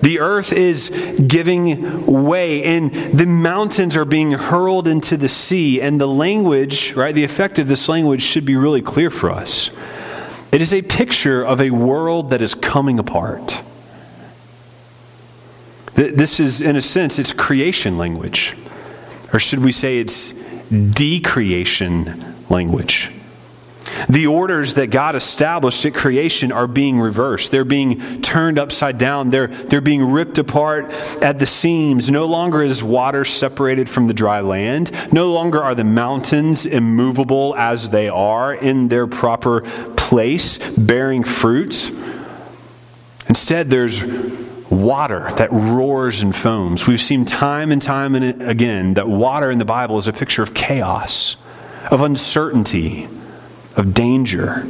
The 0.00 0.20
earth 0.20 0.52
is 0.52 0.88
giving 1.26 2.06
way, 2.06 2.62
and 2.64 2.92
the 2.92 3.26
mountains 3.26 3.96
are 3.96 4.04
being 4.04 4.32
hurled 4.32 4.88
into 4.88 5.16
the 5.16 5.28
sea. 5.28 5.80
And 5.80 6.00
the 6.00 6.08
language, 6.08 6.94
right, 6.94 7.14
the 7.14 7.24
effect 7.24 7.58
of 7.58 7.68
this 7.68 7.88
language 7.88 8.22
should 8.22 8.44
be 8.44 8.56
really 8.56 8.82
clear 8.82 9.10
for 9.10 9.30
us. 9.30 9.70
It 10.50 10.60
is 10.60 10.72
a 10.72 10.82
picture 10.82 11.42
of 11.42 11.60
a 11.60 11.70
world 11.70 12.30
that 12.30 12.42
is 12.42 12.54
coming 12.54 12.98
apart. 12.98 13.60
This 15.94 16.40
is, 16.40 16.60
in 16.60 16.76
a 16.76 16.82
sense, 16.82 17.18
it's 17.18 17.32
creation 17.32 17.98
language. 17.98 18.56
Or 19.32 19.38
should 19.38 19.60
we 19.60 19.72
say 19.72 19.98
it's 19.98 20.32
decreation 20.70 22.34
language? 22.48 23.10
The 24.08 24.26
orders 24.26 24.74
that 24.74 24.88
God 24.88 25.14
established 25.14 25.84
at 25.84 25.94
creation 25.94 26.52
are 26.52 26.66
being 26.66 27.00
reversed. 27.00 27.50
They're 27.50 27.64
being 27.64 28.20
turned 28.22 28.58
upside 28.58 28.98
down. 28.98 29.30
They're, 29.30 29.48
they're 29.48 29.80
being 29.80 30.10
ripped 30.10 30.38
apart 30.38 30.90
at 31.22 31.38
the 31.38 31.46
seams. 31.46 32.10
No 32.10 32.26
longer 32.26 32.62
is 32.62 32.82
water 32.82 33.24
separated 33.24 33.88
from 33.88 34.06
the 34.06 34.14
dry 34.14 34.40
land. 34.40 34.90
No 35.12 35.32
longer 35.32 35.62
are 35.62 35.74
the 35.74 35.84
mountains 35.84 36.66
immovable 36.66 37.54
as 37.56 37.90
they 37.90 38.08
are 38.08 38.54
in 38.54 38.88
their 38.88 39.06
proper 39.06 39.62
place, 39.96 40.58
bearing 40.76 41.24
fruit. 41.24 41.90
Instead, 43.28 43.70
there's 43.70 44.04
water 44.70 45.30
that 45.36 45.52
roars 45.52 46.22
and 46.22 46.34
foams. 46.34 46.86
We've 46.86 47.00
seen 47.00 47.24
time 47.24 47.70
and 47.72 47.80
time 47.80 48.14
and 48.14 48.42
again 48.42 48.94
that 48.94 49.08
water 49.08 49.50
in 49.50 49.58
the 49.58 49.64
Bible 49.64 49.98
is 49.98 50.08
a 50.08 50.12
picture 50.12 50.42
of 50.42 50.54
chaos, 50.54 51.36
of 51.90 52.00
uncertainty 52.00 53.08
of 53.76 53.94
danger. 53.94 54.66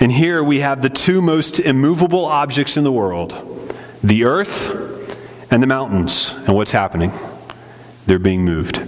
And 0.00 0.12
here 0.12 0.42
we 0.42 0.60
have 0.60 0.82
the 0.82 0.90
two 0.90 1.22
most 1.22 1.58
immovable 1.58 2.26
objects 2.26 2.76
in 2.76 2.84
the 2.84 2.92
world 2.92 3.40
the 4.02 4.24
earth 4.24 4.70
and 5.50 5.62
the 5.62 5.66
mountains. 5.66 6.34
And 6.46 6.54
what's 6.54 6.72
happening? 6.72 7.12
They're 8.06 8.18
being 8.18 8.44
moved, 8.44 8.82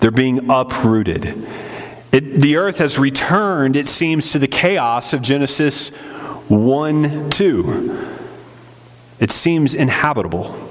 they're 0.00 0.10
being 0.10 0.50
uprooted. 0.50 1.46
It, 2.12 2.42
the 2.42 2.58
earth 2.58 2.76
has 2.78 2.98
returned, 2.98 3.74
it 3.74 3.88
seems, 3.88 4.32
to 4.32 4.38
the 4.38 4.46
chaos 4.46 5.14
of 5.14 5.22
Genesis 5.22 5.88
1 6.48 7.30
2. 7.30 8.18
It 9.18 9.30
seems 9.30 9.72
inhabitable. 9.72 10.70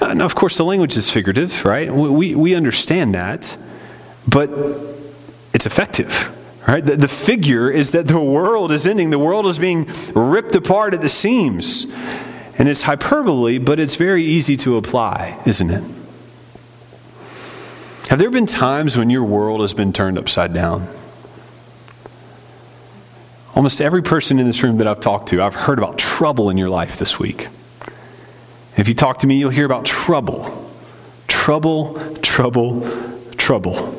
Now, 0.00 0.24
of 0.24 0.34
course, 0.34 0.56
the 0.56 0.64
language 0.64 0.96
is 0.96 1.10
figurative, 1.10 1.64
right? 1.64 1.92
We, 1.92 2.34
we 2.34 2.54
understand 2.54 3.14
that. 3.14 3.56
But 4.28 4.48
it's 5.52 5.66
effective. 5.66 6.36
Right? 6.68 6.84
The, 6.84 6.96
the 6.96 7.08
figure 7.08 7.70
is 7.70 7.92
that 7.92 8.06
the 8.06 8.20
world 8.20 8.70
is 8.70 8.86
ending, 8.86 9.10
the 9.10 9.18
world 9.18 9.46
is 9.46 9.58
being 9.58 9.90
ripped 10.14 10.54
apart 10.54 10.94
at 10.94 11.00
the 11.00 11.08
seams. 11.08 11.86
And 12.58 12.68
it's 12.68 12.82
hyperbole, 12.82 13.58
but 13.58 13.80
it's 13.80 13.96
very 13.96 14.22
easy 14.22 14.56
to 14.58 14.76
apply, 14.76 15.40
isn't 15.46 15.70
it? 15.70 15.82
Have 18.08 18.18
there 18.18 18.30
been 18.30 18.46
times 18.46 18.98
when 18.98 19.08
your 19.08 19.24
world 19.24 19.62
has 19.62 19.72
been 19.72 19.92
turned 19.92 20.18
upside 20.18 20.52
down? 20.52 20.88
Almost 23.54 23.80
every 23.80 24.02
person 24.02 24.38
in 24.38 24.46
this 24.46 24.62
room 24.62 24.78
that 24.78 24.86
I've 24.86 25.00
talked 25.00 25.30
to, 25.30 25.42
I've 25.42 25.54
heard 25.54 25.78
about 25.78 25.96
trouble 25.96 26.50
in 26.50 26.58
your 26.58 26.68
life 26.68 26.98
this 26.98 27.18
week. 27.18 27.48
If 28.76 28.88
you 28.88 28.94
talk 28.94 29.20
to 29.20 29.26
me, 29.26 29.38
you'll 29.38 29.50
hear 29.50 29.66
about 29.66 29.84
trouble. 29.84 30.70
Trouble, 31.28 31.98
trouble, 32.16 32.86
trouble. 33.36 33.96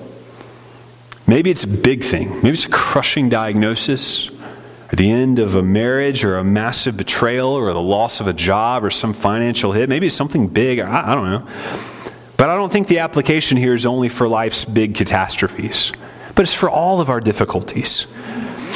Maybe 1.27 1.49
it's 1.49 1.63
a 1.63 1.67
big 1.67 2.03
thing. 2.03 2.29
Maybe 2.37 2.51
it's 2.51 2.65
a 2.65 2.69
crushing 2.69 3.29
diagnosis, 3.29 4.29
or 4.29 4.95
the 4.95 5.09
end 5.09 5.39
of 5.39 5.55
a 5.55 5.63
marriage, 5.63 6.23
or 6.23 6.37
a 6.37 6.43
massive 6.43 6.97
betrayal, 6.97 7.49
or 7.49 7.71
the 7.73 7.81
loss 7.81 8.19
of 8.19 8.27
a 8.27 8.33
job, 8.33 8.83
or 8.83 8.89
some 8.89 9.13
financial 9.13 9.71
hit. 9.71 9.87
Maybe 9.87 10.07
it's 10.07 10.15
something 10.15 10.47
big. 10.47 10.79
I, 10.79 11.11
I 11.11 11.15
don't 11.15 11.29
know. 11.29 11.47
But 12.37 12.49
I 12.49 12.55
don't 12.55 12.71
think 12.71 12.87
the 12.87 12.99
application 12.99 13.55
here 13.55 13.75
is 13.75 13.85
only 13.85 14.09
for 14.09 14.27
life's 14.27 14.65
big 14.65 14.95
catastrophes, 14.95 15.91
but 16.33 16.41
it's 16.41 16.53
for 16.53 16.69
all 16.69 16.99
of 16.99 17.09
our 17.09 17.21
difficulties. 17.21 18.07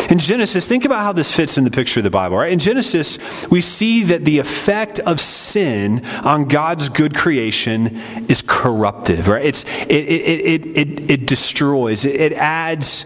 In 0.10 0.20
Genesis, 0.20 0.68
think 0.68 0.86
about 0.86 1.00
how 1.00 1.14
this 1.14 1.32
fits 1.32 1.58
in 1.58 1.64
the 1.64 1.72
picture 1.72 2.00
of 2.00 2.04
the 2.04 2.12
Bible, 2.12 2.38
right? 2.38 2.52
In 2.52 2.60
Genesis, 2.60 3.18
we 3.50 3.62
see 3.62 4.04
that 4.04 4.24
the 4.24 4.38
effect 4.38 5.00
of 5.00 5.20
sin 5.20 6.06
on 6.24 6.48
God's 6.48 6.90
good 6.90 7.16
creation 7.16 7.98
is 8.28 8.44
corruptive, 8.46 9.28
right? 9.28 9.44
It's, 9.44 9.64
it, 9.64 9.92
it, 9.92 10.40
it, 10.46 10.78
it, 10.78 11.12
it 11.12 11.28
destroys, 11.28 12.06
it 12.06 12.34
adds 12.34 13.06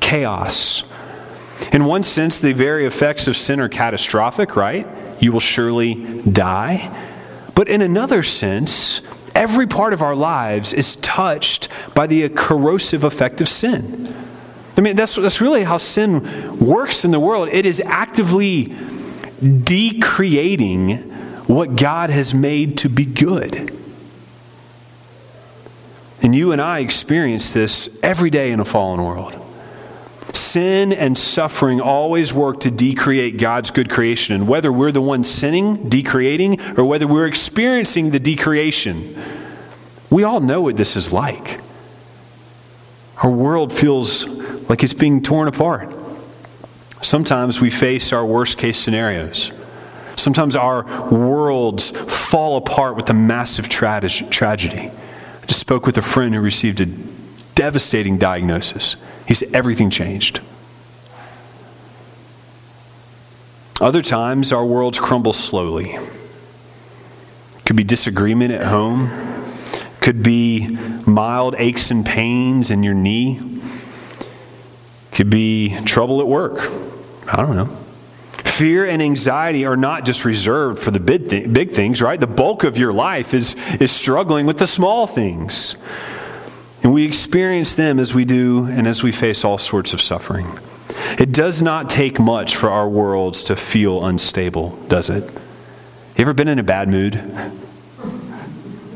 chaos. 0.00 0.84
In 1.72 1.84
one 1.84 2.04
sense, 2.04 2.38
the 2.38 2.52
very 2.52 2.86
effects 2.86 3.26
of 3.26 3.36
sin 3.36 3.58
are 3.58 3.68
catastrophic, 3.68 4.54
right? 4.54 4.86
You 5.20 5.32
will 5.32 5.40
surely 5.40 6.22
die. 6.22 6.94
But 7.54 7.68
in 7.68 7.82
another 7.82 8.22
sense, 8.22 9.00
every 9.34 9.66
part 9.66 9.92
of 9.92 10.02
our 10.02 10.14
lives 10.14 10.72
is 10.72 10.96
touched 10.96 11.68
by 11.94 12.06
the 12.06 12.28
corrosive 12.28 13.02
effect 13.02 13.40
of 13.40 13.48
sin. 13.48 14.14
I 14.76 14.82
mean, 14.82 14.94
that's, 14.94 15.14
that's 15.14 15.40
really 15.40 15.64
how 15.64 15.78
sin 15.78 16.58
works 16.58 17.04
in 17.04 17.10
the 17.10 17.20
world. 17.20 17.48
It 17.50 17.64
is 17.64 17.80
actively 17.80 18.74
decreating 19.40 20.98
what 21.46 21.76
God 21.76 22.10
has 22.10 22.34
made 22.34 22.78
to 22.78 22.88
be 22.88 23.04
good. 23.04 23.72
And 26.22 26.34
you 26.34 26.52
and 26.52 26.60
I 26.60 26.80
experience 26.80 27.52
this 27.52 27.98
every 28.02 28.30
day 28.30 28.50
in 28.50 28.60
a 28.60 28.64
fallen 28.64 29.02
world. 29.02 29.34
Sin 30.32 30.92
and 30.92 31.16
suffering 31.16 31.80
always 31.80 32.34
work 32.34 32.60
to 32.60 32.70
decreate 32.70 33.38
God's 33.38 33.70
good 33.70 33.88
creation. 33.88 34.34
And 34.34 34.48
whether 34.48 34.72
we're 34.72 34.92
the 34.92 35.00
one 35.00 35.24
sinning, 35.24 35.88
decreating, 35.88 36.60
or 36.76 36.84
whether 36.84 37.06
we're 37.06 37.26
experiencing 37.26 38.10
the 38.10 38.18
decreation, 38.18 39.16
we 40.10 40.24
all 40.24 40.40
know 40.40 40.62
what 40.62 40.76
this 40.76 40.96
is 40.96 41.12
like. 41.12 41.60
Our 43.22 43.30
world 43.30 43.72
feels 43.72 44.26
like 44.68 44.82
it's 44.82 44.94
being 44.94 45.22
torn 45.22 45.48
apart. 45.48 45.92
Sometimes 47.02 47.60
we 47.60 47.70
face 47.70 48.12
our 48.12 48.24
worst 48.24 48.58
case 48.58 48.78
scenarios. 48.78 49.52
Sometimes 50.16 50.56
our 50.56 50.84
worlds 51.10 51.90
fall 51.90 52.56
apart 52.56 52.96
with 52.96 53.08
a 53.10 53.14
massive 53.14 53.68
tra- 53.68 54.00
tragedy. 54.00 54.90
I 55.42 55.46
just 55.46 55.60
spoke 55.60 55.86
with 55.86 55.98
a 55.98 56.02
friend 56.02 56.34
who 56.34 56.40
received 56.40 56.80
a 56.80 56.86
devastating 57.54 58.18
diagnosis. 58.18 58.96
He 59.26 59.34
said 59.34 59.54
everything 59.54 59.90
changed. 59.90 60.40
Other 63.80 64.00
times, 64.00 64.52
our 64.52 64.64
worlds 64.64 64.98
crumble 64.98 65.34
slowly. 65.34 65.98
Could 67.66 67.76
be 67.76 67.84
disagreement 67.84 68.52
at 68.52 68.62
home, 68.62 69.10
could 70.00 70.22
be 70.22 70.68
mild 71.06 71.54
aches 71.58 71.90
and 71.90 72.06
pains 72.06 72.70
in 72.70 72.82
your 72.82 72.94
knee, 72.94 73.55
could 75.16 75.30
be 75.30 75.74
trouble 75.86 76.20
at 76.20 76.28
work. 76.28 76.70
I 77.26 77.36
don't 77.36 77.56
know. 77.56 77.74
Fear 78.44 78.86
and 78.86 79.00
anxiety 79.00 79.64
are 79.64 79.76
not 79.76 80.04
just 80.04 80.26
reserved 80.26 80.78
for 80.78 80.90
the 80.90 81.00
big, 81.00 81.30
th- 81.30 81.50
big 81.50 81.72
things, 81.72 82.02
right? 82.02 82.20
The 82.20 82.26
bulk 82.26 82.64
of 82.64 82.76
your 82.76 82.92
life 82.92 83.32
is, 83.32 83.56
is 83.80 83.90
struggling 83.90 84.44
with 84.44 84.58
the 84.58 84.66
small 84.66 85.06
things. 85.06 85.76
And 86.82 86.92
we 86.92 87.06
experience 87.06 87.74
them 87.74 87.98
as 87.98 88.12
we 88.12 88.26
do 88.26 88.66
and 88.66 88.86
as 88.86 89.02
we 89.02 89.10
face 89.10 89.42
all 89.42 89.56
sorts 89.56 89.94
of 89.94 90.02
suffering. 90.02 90.58
It 91.18 91.32
does 91.32 91.62
not 91.62 91.88
take 91.88 92.20
much 92.20 92.54
for 92.54 92.68
our 92.68 92.88
worlds 92.88 93.44
to 93.44 93.56
feel 93.56 94.04
unstable, 94.04 94.76
does 94.88 95.08
it? 95.08 95.24
You 95.24 96.22
ever 96.22 96.34
been 96.34 96.48
in 96.48 96.58
a 96.58 96.62
bad 96.62 96.90
mood? 96.90 97.14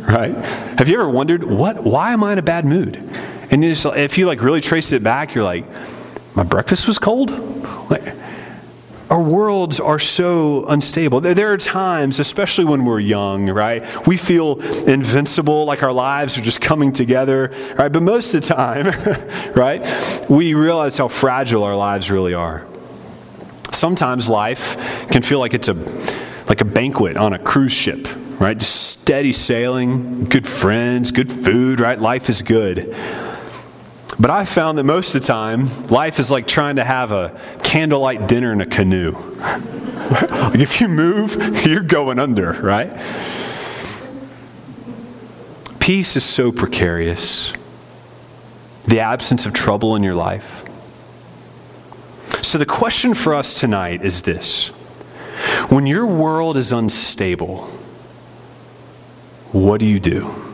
Right? 0.00 0.35
Have 0.77 0.91
you 0.91 1.00
ever 1.00 1.09
wondered, 1.09 1.45
what, 1.45 1.83
why 1.83 2.12
am 2.12 2.23
I 2.23 2.33
in 2.33 2.39
a 2.39 2.43
bad 2.43 2.67
mood? 2.67 2.97
And 3.50 3.62
just, 3.62 3.87
if 3.87 4.19
you 4.19 4.27
like 4.27 4.43
really 4.43 4.61
trace 4.61 4.93
it 4.93 5.03
back, 5.03 5.35
you're 5.35 5.45
like, 5.45 5.65
my 6.41 6.45
breakfast 6.45 6.87
was 6.87 6.99
cold? 6.99 7.31
Like, 7.91 8.15
our 9.11 9.21
worlds 9.21 9.79
are 9.79 9.99
so 9.99 10.65
unstable. 10.69 11.21
There 11.21 11.53
are 11.53 11.59
times, 11.59 12.19
especially 12.19 12.65
when 12.65 12.87
we're 12.87 12.99
young, 12.99 13.51
right? 13.51 13.85
We 14.07 14.17
feel 14.17 14.59
invincible, 14.89 15.67
like 15.67 15.83
our 15.83 15.93
lives 15.93 16.39
are 16.39 16.41
just 16.41 16.63
coming 16.63 16.95
together, 16.95 17.53
right? 17.77 17.93
But 17.93 18.03
most 18.03 18.33
of 18.33 18.41
the 18.41 18.55
time, 18.55 18.87
right, 19.55 20.31
we 20.31 20.55
realize 20.55 20.97
how 20.97 21.09
fragile 21.09 21.63
our 21.63 21.77
lives 21.77 22.11
really 22.11 22.33
are. 22.33 22.67
Sometimes 23.73 24.27
life 24.27 24.79
can 25.11 25.21
feel 25.21 25.41
like 25.41 25.53
it's 25.53 25.69
a 25.69 25.75
like 26.49 26.63
a 26.63 26.65
banquet 26.65 27.19
on 27.19 27.35
a 27.35 27.39
cruise 27.39 27.71
ship, 27.71 28.09
right? 28.41 28.57
Just 28.57 28.93
steady 28.93 29.35
sailing, 29.35 30.25
good 30.25 30.49
friends, 30.49 31.11
good 31.11 31.31
food, 31.31 31.81
right? 31.81 32.01
Life 32.01 32.31
is 32.31 32.41
good. 32.41 32.97
But 34.21 34.29
I 34.29 34.45
found 34.45 34.77
that 34.77 34.85
most 34.85 35.15
of 35.15 35.23
the 35.23 35.27
time, 35.27 35.87
life 35.87 36.19
is 36.19 36.31
like 36.31 36.47
trying 36.47 36.77
to 36.77 36.85
have 36.85 37.11
a 37.11 37.41
candlelight 37.62 38.29
dinner 38.29 38.53
in 38.53 38.61
a 38.61 38.67
canoe. 38.67 39.15
if 40.53 40.79
you 40.79 40.89
move, 40.89 41.35
you're 41.67 41.81
going 41.81 42.19
under, 42.19 42.53
right? 42.53 42.93
Peace 45.79 46.17
is 46.17 46.25
so 46.25 46.53
precarious. 46.53 47.55
The 48.85 49.00
absence 49.00 49.47
of 49.47 49.55
trouble 49.55 49.97
in 49.97 50.03
your 50.03 50.15
life. 50.15 50.65
So, 52.43 52.59
the 52.59 52.67
question 52.67 53.15
for 53.15 53.35
us 53.35 53.59
tonight 53.59 54.05
is 54.05 54.21
this 54.21 54.69
When 55.71 55.87
your 55.87 56.07
world 56.07 56.59
is 56.59 56.73
unstable, 56.73 57.69
what 59.53 59.81
do 59.81 59.87
you 59.87 59.99
do? 59.99 60.50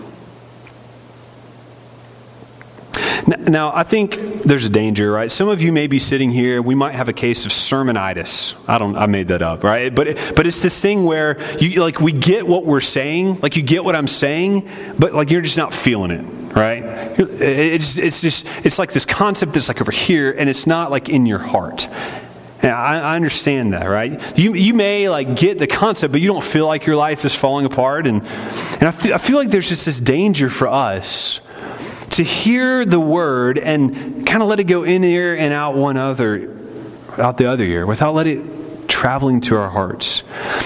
Now, 3.26 3.72
I 3.74 3.82
think 3.82 4.42
there's 4.44 4.66
a 4.66 4.70
danger, 4.70 5.10
right? 5.10 5.30
Some 5.30 5.48
of 5.48 5.60
you 5.60 5.72
may 5.72 5.88
be 5.88 5.98
sitting 5.98 6.30
here. 6.30 6.62
We 6.62 6.76
might 6.76 6.92
have 6.92 7.08
a 7.08 7.12
case 7.12 7.44
of 7.44 7.50
sermonitis. 7.50 8.54
I 8.68 8.78
don't. 8.78 8.96
I 8.96 9.06
made 9.06 9.28
that 9.28 9.42
up, 9.42 9.64
right? 9.64 9.92
But 9.92 10.32
but 10.36 10.46
it's 10.46 10.62
this 10.62 10.80
thing 10.80 11.04
where 11.04 11.36
you 11.58 11.80
like 11.80 12.00
we 12.00 12.12
get 12.12 12.46
what 12.46 12.64
we're 12.64 12.80
saying, 12.80 13.40
like 13.40 13.56
you 13.56 13.62
get 13.62 13.84
what 13.84 13.96
I'm 13.96 14.06
saying, 14.06 14.68
but 14.96 15.12
like 15.12 15.30
you're 15.32 15.42
just 15.42 15.56
not 15.56 15.74
feeling 15.74 16.12
it, 16.12 16.22
right? 16.54 16.84
It's 17.18 17.98
it's 17.98 18.20
just 18.20 18.46
it's 18.64 18.78
like 18.78 18.92
this 18.92 19.04
concept 19.04 19.54
that's 19.54 19.68
like 19.68 19.80
over 19.80 19.92
here, 19.92 20.30
and 20.30 20.48
it's 20.48 20.66
not 20.66 20.92
like 20.92 21.08
in 21.08 21.26
your 21.26 21.40
heart. 21.40 21.88
And 22.62 22.72
I, 22.72 23.12
I 23.12 23.16
understand 23.16 23.74
that, 23.74 23.86
right? 23.86 24.38
You, 24.38 24.54
you 24.54 24.72
may 24.72 25.08
like 25.08 25.36
get 25.36 25.58
the 25.58 25.66
concept, 25.66 26.10
but 26.10 26.20
you 26.20 26.28
don't 26.28 26.42
feel 26.42 26.66
like 26.66 26.86
your 26.86 26.96
life 26.96 27.24
is 27.24 27.34
falling 27.34 27.66
apart. 27.66 28.06
And, 28.06 28.22
and 28.24 28.84
I, 28.84 28.90
th- 28.90 29.14
I 29.14 29.18
feel 29.18 29.36
like 29.36 29.50
there's 29.50 29.68
just 29.68 29.84
this 29.84 30.00
danger 30.00 30.48
for 30.48 30.66
us 30.66 31.40
to 32.16 32.22
hear 32.22 32.86
the 32.86 32.98
word 32.98 33.58
and 33.58 34.26
kind 34.26 34.42
of 34.42 34.48
let 34.48 34.58
it 34.58 34.64
go 34.64 34.84
in 34.84 35.04
ear 35.04 35.36
and 35.36 35.52
out 35.52 35.76
one 35.76 35.98
other, 35.98 36.56
out 37.18 37.36
the 37.36 37.44
other 37.44 37.64
ear, 37.64 37.84
without 37.84 38.14
letting 38.14 38.40
it 38.40 38.88
traveling 38.88 39.42
to 39.42 39.54
our 39.56 39.68
hearts. 39.68 40.22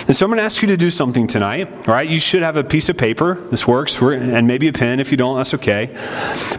And 0.06 0.16
so 0.16 0.24
I'm 0.24 0.30
going 0.30 0.38
to 0.38 0.44
ask 0.44 0.62
you 0.62 0.68
to 0.68 0.76
do 0.76 0.90
something 0.90 1.26
tonight. 1.26 1.66
All 1.88 1.94
right, 1.94 2.08
you 2.08 2.20
should 2.20 2.42
have 2.42 2.56
a 2.56 2.62
piece 2.62 2.88
of 2.88 2.96
paper. 2.96 3.34
This 3.50 3.66
works, 3.66 4.00
and 4.00 4.46
maybe 4.46 4.68
a 4.68 4.72
pen. 4.72 5.00
If 5.00 5.10
you 5.10 5.16
don't, 5.16 5.36
that's 5.36 5.52
okay. 5.54 5.86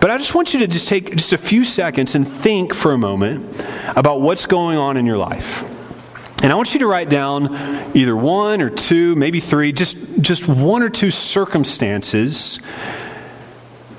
But 0.02 0.12
I 0.12 0.18
just 0.18 0.36
want 0.36 0.54
you 0.54 0.60
to 0.60 0.68
just 0.68 0.90
take 0.90 1.12
just 1.12 1.32
a 1.32 1.38
few 1.38 1.64
seconds 1.64 2.16
and 2.16 2.28
think 2.28 2.74
for 2.74 2.92
a 2.92 2.98
moment 2.98 3.64
about 3.96 4.20
what's 4.20 4.46
going 4.46 4.78
on 4.78 4.98
in 4.98 5.06
your 5.06 5.18
life. 5.18 5.64
And 6.44 6.52
I 6.52 6.56
want 6.56 6.74
you 6.74 6.82
to 6.82 6.88
write 6.88 7.10
down 7.10 7.56
either 7.96 8.18
one 8.18 8.62
or 8.62 8.70
two, 8.70 9.16
maybe 9.16 9.40
three, 9.40 9.72
just, 9.72 10.22
just 10.22 10.50
one 10.50 10.84
or 10.84 10.90
two 10.90 11.12
circumstances 11.12 12.60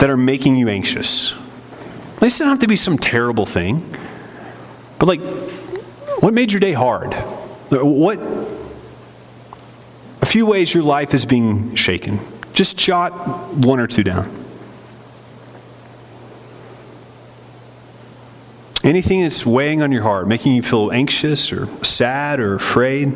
that 0.03 0.11
are 0.11 0.17
making 0.17 0.57
you 0.57 0.69
anxious. 0.69 1.33
This 2.19 2.39
doesn't 2.39 2.49
have 2.49 2.59
to 2.59 2.67
be 2.67 2.75
some 2.75 2.99
terrible 2.99 3.47
thing, 3.47 3.89
but 4.99 5.07
like, 5.07 5.21
what 6.19 6.35
made 6.35 6.51
your 6.51 6.59
day 6.59 6.73
hard? 6.73 7.15
What? 7.71 8.19
A 10.21 10.27
few 10.27 10.45
ways 10.45 10.75
your 10.75 10.83
life 10.83 11.15
is 11.15 11.25
being 11.25 11.77
shaken. 11.77 12.19
Just 12.53 12.77
jot 12.77 13.13
one 13.55 13.79
or 13.79 13.87
two 13.87 14.03
down. 14.03 14.29
Anything 18.83 19.23
that's 19.23 19.47
weighing 19.47 19.83
on 19.83 19.93
your 19.93 20.03
heart, 20.03 20.27
making 20.27 20.57
you 20.57 20.63
feel 20.63 20.91
anxious 20.91 21.53
or 21.53 21.69
sad 21.85 22.41
or 22.41 22.57
afraid. 22.57 23.15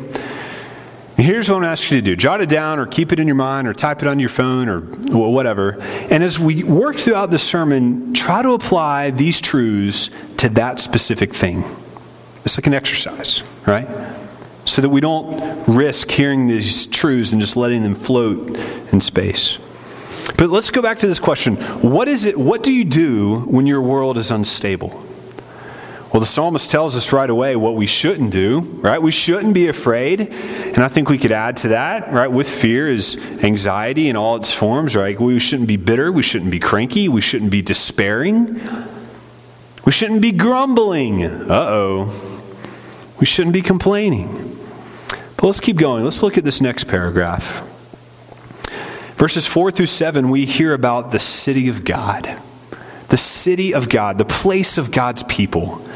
Here's 1.17 1.49
what 1.49 1.55
I'm 1.55 1.61
going 1.61 1.67
to 1.69 1.71
ask 1.71 1.89
you 1.89 1.97
to 1.97 2.01
do 2.01 2.15
jot 2.15 2.41
it 2.41 2.49
down 2.49 2.77
or 2.77 2.85
keep 2.85 3.11
it 3.11 3.19
in 3.19 3.27
your 3.27 3.35
mind 3.35 3.67
or 3.67 3.73
type 3.73 4.03
it 4.03 4.07
on 4.07 4.19
your 4.19 4.29
phone 4.29 4.69
or 4.69 4.81
whatever. 4.81 5.81
And 5.81 6.23
as 6.23 6.37
we 6.37 6.63
work 6.63 6.95
throughout 6.95 7.31
the 7.31 7.39
sermon, 7.39 8.13
try 8.13 8.43
to 8.43 8.51
apply 8.51 9.09
these 9.09 9.41
truths 9.41 10.11
to 10.37 10.49
that 10.49 10.79
specific 10.79 11.33
thing. 11.33 11.63
It's 12.45 12.55
like 12.55 12.67
an 12.67 12.75
exercise, 12.75 13.41
right? 13.65 13.87
So 14.65 14.83
that 14.83 14.89
we 14.89 15.01
don't 15.01 15.67
risk 15.67 16.11
hearing 16.11 16.47
these 16.47 16.85
truths 16.85 17.33
and 17.33 17.41
just 17.41 17.57
letting 17.57 17.81
them 17.81 17.95
float 17.95 18.55
in 18.91 19.01
space. 19.01 19.57
But 20.37 20.51
let's 20.51 20.69
go 20.69 20.83
back 20.83 20.99
to 20.99 21.07
this 21.07 21.19
question. 21.19 21.55
What 21.81 22.07
is 22.07 22.25
it 22.25 22.37
what 22.37 22.61
do 22.61 22.71
you 22.71 22.85
do 22.85 23.39
when 23.41 23.65
your 23.65 23.81
world 23.81 24.19
is 24.19 24.29
unstable? 24.29 25.06
Well, 26.17 26.21
the 26.21 26.25
psalmist 26.25 26.71
tells 26.71 26.95
us 26.95 27.13
right 27.13 27.29
away 27.29 27.55
what 27.55 27.75
we 27.75 27.85
shouldn't 27.85 28.31
do, 28.31 28.61
right? 28.61 28.99
We 28.99 29.11
shouldn't 29.11 29.53
be 29.53 29.67
afraid. 29.67 30.21
And 30.21 30.79
I 30.79 30.87
think 30.87 31.11
we 31.11 31.19
could 31.19 31.31
add 31.31 31.57
to 31.57 31.67
that, 31.67 32.11
right? 32.11 32.31
With 32.31 32.49
fear 32.49 32.89
is 32.89 33.17
anxiety 33.43 34.09
in 34.09 34.15
all 34.15 34.35
its 34.35 34.51
forms, 34.51 34.95
right? 34.95 35.21
We 35.21 35.37
shouldn't 35.37 35.67
be 35.67 35.77
bitter. 35.77 36.11
We 36.11 36.23
shouldn't 36.23 36.49
be 36.49 36.59
cranky. 36.59 37.07
We 37.07 37.21
shouldn't 37.21 37.51
be 37.51 37.61
despairing. 37.61 38.59
We 39.85 39.91
shouldn't 39.91 40.23
be 40.23 40.31
grumbling. 40.31 41.23
Uh 41.23 41.53
oh. 41.53 42.41
We 43.19 43.27
shouldn't 43.27 43.53
be 43.53 43.61
complaining. 43.61 44.57
But 45.35 45.43
let's 45.43 45.59
keep 45.59 45.77
going. 45.77 46.03
Let's 46.03 46.23
look 46.23 46.35
at 46.35 46.43
this 46.43 46.61
next 46.61 46.85
paragraph. 46.85 47.61
Verses 49.17 49.45
4 49.45 49.69
through 49.69 49.85
7, 49.85 50.31
we 50.31 50.47
hear 50.47 50.73
about 50.73 51.11
the 51.11 51.19
city 51.19 51.69
of 51.69 51.83
God. 51.83 52.39
The 53.09 53.17
city 53.17 53.75
of 53.75 53.87
God, 53.87 54.17
the 54.17 54.25
place 54.25 54.79
of 54.79 54.89
God's 54.89 55.21
people. 55.21 55.86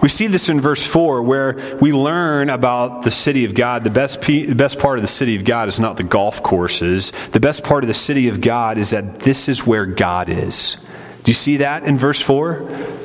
We 0.00 0.08
see 0.08 0.28
this 0.28 0.48
in 0.48 0.60
verse 0.60 0.86
4 0.86 1.22
where 1.22 1.76
we 1.80 1.92
learn 1.92 2.50
about 2.50 3.02
the 3.02 3.10
city 3.10 3.44
of 3.44 3.54
God. 3.54 3.82
The 3.82 3.90
best, 3.90 4.20
the 4.22 4.54
best 4.54 4.78
part 4.78 4.98
of 4.98 5.02
the 5.02 5.08
city 5.08 5.34
of 5.34 5.44
God 5.44 5.66
is 5.66 5.80
not 5.80 5.96
the 5.96 6.04
golf 6.04 6.42
courses. 6.42 7.12
The 7.32 7.40
best 7.40 7.64
part 7.64 7.82
of 7.82 7.88
the 7.88 7.94
city 7.94 8.28
of 8.28 8.40
God 8.40 8.78
is 8.78 8.90
that 8.90 9.20
this 9.20 9.48
is 9.48 9.66
where 9.66 9.86
God 9.86 10.28
is. 10.28 10.76
Do 11.24 11.30
you 11.30 11.34
see 11.34 11.58
that 11.58 11.82
in 11.84 11.98
verse 11.98 12.20
4? 12.20 12.96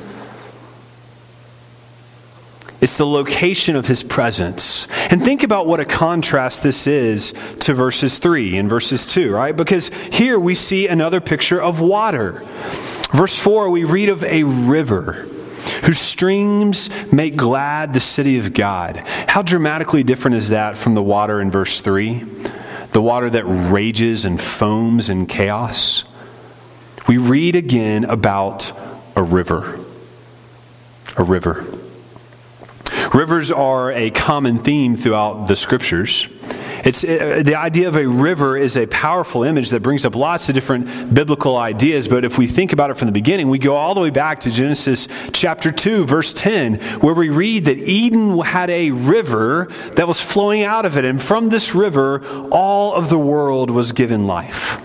It's 2.79 2.97
the 2.97 3.07
location 3.07 3.75
of 3.75 3.87
his 3.87 4.03
presence. 4.03 4.87
And 5.09 5.23
think 5.23 5.41
about 5.41 5.65
what 5.65 5.79
a 5.79 5.85
contrast 5.85 6.61
this 6.61 6.85
is 6.85 7.33
to 7.61 7.73
verses 7.73 8.19
3 8.19 8.57
and 8.57 8.69
verses 8.69 9.07
2, 9.07 9.31
right? 9.31 9.55
Because 9.55 9.87
here 9.87 10.37
we 10.37 10.53
see 10.53 10.87
another 10.87 11.21
picture 11.21 11.61
of 11.61 11.79
water. 11.79 12.41
Verse 13.13 13.35
4, 13.37 13.69
we 13.69 13.83
read 13.83 14.09
of 14.09 14.23
a 14.25 14.43
river 14.43 15.27
whose 15.83 15.99
streams 15.99 16.89
make 17.11 17.35
glad 17.35 17.93
the 17.93 17.99
city 17.99 18.37
of 18.37 18.53
God. 18.53 18.97
How 19.27 19.41
dramatically 19.41 20.03
different 20.03 20.37
is 20.37 20.49
that 20.49 20.77
from 20.77 20.93
the 20.93 21.03
water 21.03 21.41
in 21.41 21.51
verse 21.51 21.79
3? 21.81 22.23
The 22.91 23.01
water 23.01 23.29
that 23.29 23.43
rages 23.45 24.25
and 24.25 24.39
foams 24.39 25.09
in 25.09 25.25
chaos. 25.25 26.03
We 27.07 27.17
read 27.17 27.55
again 27.55 28.05
about 28.05 28.71
a 29.15 29.23
river. 29.23 29.79
A 31.17 31.23
river. 31.23 31.65
Rivers 33.13 33.51
are 33.51 33.91
a 33.91 34.09
common 34.09 34.59
theme 34.59 34.95
throughout 34.95 35.47
the 35.47 35.55
scriptures. 35.55 36.27
It's, 36.83 37.03
it, 37.03 37.45
the 37.45 37.55
idea 37.55 37.87
of 37.87 37.95
a 37.95 38.05
river 38.05 38.57
is 38.57 38.75
a 38.75 38.85
powerful 38.87 39.43
image 39.43 39.69
that 39.69 39.81
brings 39.81 40.05
up 40.05 40.15
lots 40.15 40.49
of 40.49 40.55
different 40.55 41.13
biblical 41.13 41.55
ideas. 41.55 42.07
But 42.07 42.25
if 42.25 42.37
we 42.37 42.45
think 42.45 42.73
about 42.73 42.91
it 42.91 42.97
from 42.97 43.05
the 43.05 43.13
beginning, 43.13 43.49
we 43.49 43.59
go 43.59 43.75
all 43.75 43.93
the 43.93 44.01
way 44.01 44.09
back 44.09 44.41
to 44.41 44.51
Genesis 44.51 45.07
chapter 45.31 45.71
2, 45.71 46.05
verse 46.05 46.33
10, 46.33 46.75
where 46.99 47.13
we 47.13 47.29
read 47.29 47.65
that 47.65 47.77
Eden 47.77 48.37
had 48.39 48.69
a 48.69 48.91
river 48.91 49.71
that 49.95 50.07
was 50.07 50.19
flowing 50.19 50.63
out 50.63 50.85
of 50.85 50.97
it. 50.97 51.05
And 51.05 51.21
from 51.21 51.49
this 51.49 51.73
river, 51.73 52.21
all 52.51 52.93
of 52.93 53.09
the 53.09 53.19
world 53.19 53.69
was 53.69 53.93
given 53.93 54.27
life. 54.27 54.77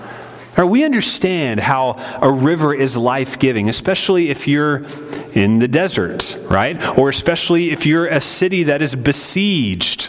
Now, 0.57 0.67
we 0.67 0.85
understand 0.85 1.61
how 1.61 1.93
a 2.21 2.33
river 2.33 2.75
is 2.75 2.97
life 2.97 3.39
giving, 3.39 3.69
especially 3.69 4.31
if 4.31 4.49
you're 4.49 4.85
in 5.33 5.61
the 5.61 5.69
desert, 5.69 6.37
right? 6.51 6.99
Or 6.99 7.09
especially 7.09 7.71
if 7.71 7.87
you're 7.87 8.07
a 8.07 8.21
city 8.21 8.65
that 8.65 8.83
is 8.83 8.97
besieged. 8.97 10.09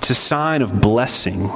It's 0.00 0.08
a 0.08 0.14
sign 0.14 0.62
of 0.62 0.80
blessing. 0.80 1.50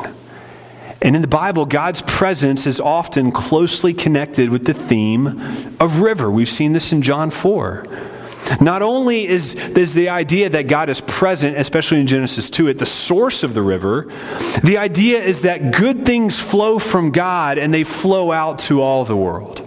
And 1.00 1.16
in 1.16 1.22
the 1.22 1.28
Bible, 1.28 1.64
God's 1.64 2.02
presence 2.02 2.66
is 2.66 2.78
often 2.78 3.32
closely 3.32 3.94
connected 3.94 4.50
with 4.50 4.66
the 4.66 4.74
theme 4.74 5.74
of 5.80 6.02
river. 6.02 6.30
We've 6.30 6.46
seen 6.46 6.74
this 6.74 6.92
in 6.92 7.00
John 7.00 7.30
4. 7.30 7.86
Not 8.60 8.82
only 8.82 9.26
is, 9.26 9.54
is 9.54 9.94
the 9.94 10.10
idea 10.10 10.50
that 10.50 10.68
God 10.68 10.90
is 10.90 11.00
present, 11.00 11.56
especially 11.56 12.00
in 12.00 12.06
Genesis 12.06 12.50
2, 12.50 12.68
at 12.68 12.76
the 12.76 12.84
source 12.84 13.44
of 13.44 13.54
the 13.54 13.62
river, 13.62 14.12
the 14.62 14.76
idea 14.76 15.20
is 15.20 15.40
that 15.40 15.72
good 15.72 16.04
things 16.04 16.38
flow 16.38 16.78
from 16.78 17.12
God 17.12 17.56
and 17.56 17.72
they 17.72 17.82
flow 17.82 18.30
out 18.30 18.58
to 18.58 18.82
all 18.82 19.06
the 19.06 19.16
world. 19.16 19.62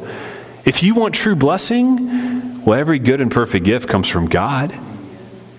If 0.65 0.83
you 0.83 0.93
want 0.93 1.15
true 1.15 1.35
blessing, 1.35 2.63
well, 2.63 2.79
every 2.79 2.99
good 2.99 3.21
and 3.21 3.31
perfect 3.31 3.65
gift 3.65 3.89
comes 3.89 4.07
from 4.07 4.27
God. 4.27 4.77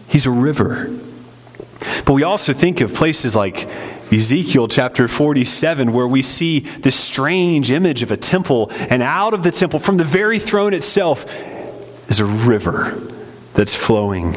He's 0.07 0.24
a 0.24 0.31
river. 0.31 0.96
But 2.05 2.14
we 2.14 2.23
also 2.23 2.53
think 2.53 2.81
of 2.81 2.95
places 2.95 3.37
like 3.37 3.69
Ezekiel 4.11 4.69
chapter 4.69 5.07
47, 5.07 5.93
where 5.93 6.09
we 6.09 6.23
see 6.23 6.61
this 6.61 6.97
strange 6.97 7.71
image 7.71 8.03
of 8.03 8.11
a 8.11 8.17
temple, 8.17 8.71
and 8.88 9.03
out 9.03 9.35
of 9.35 9.43
the 9.43 9.51
temple, 9.51 9.79
from 9.79 9.99
the 9.99 10.05
very 10.05 10.38
throne 10.38 10.73
itself, 10.73 11.27
is 12.09 12.21
a 12.21 12.25
river 12.25 12.99
that's 13.55 13.75
flowing. 13.75 14.35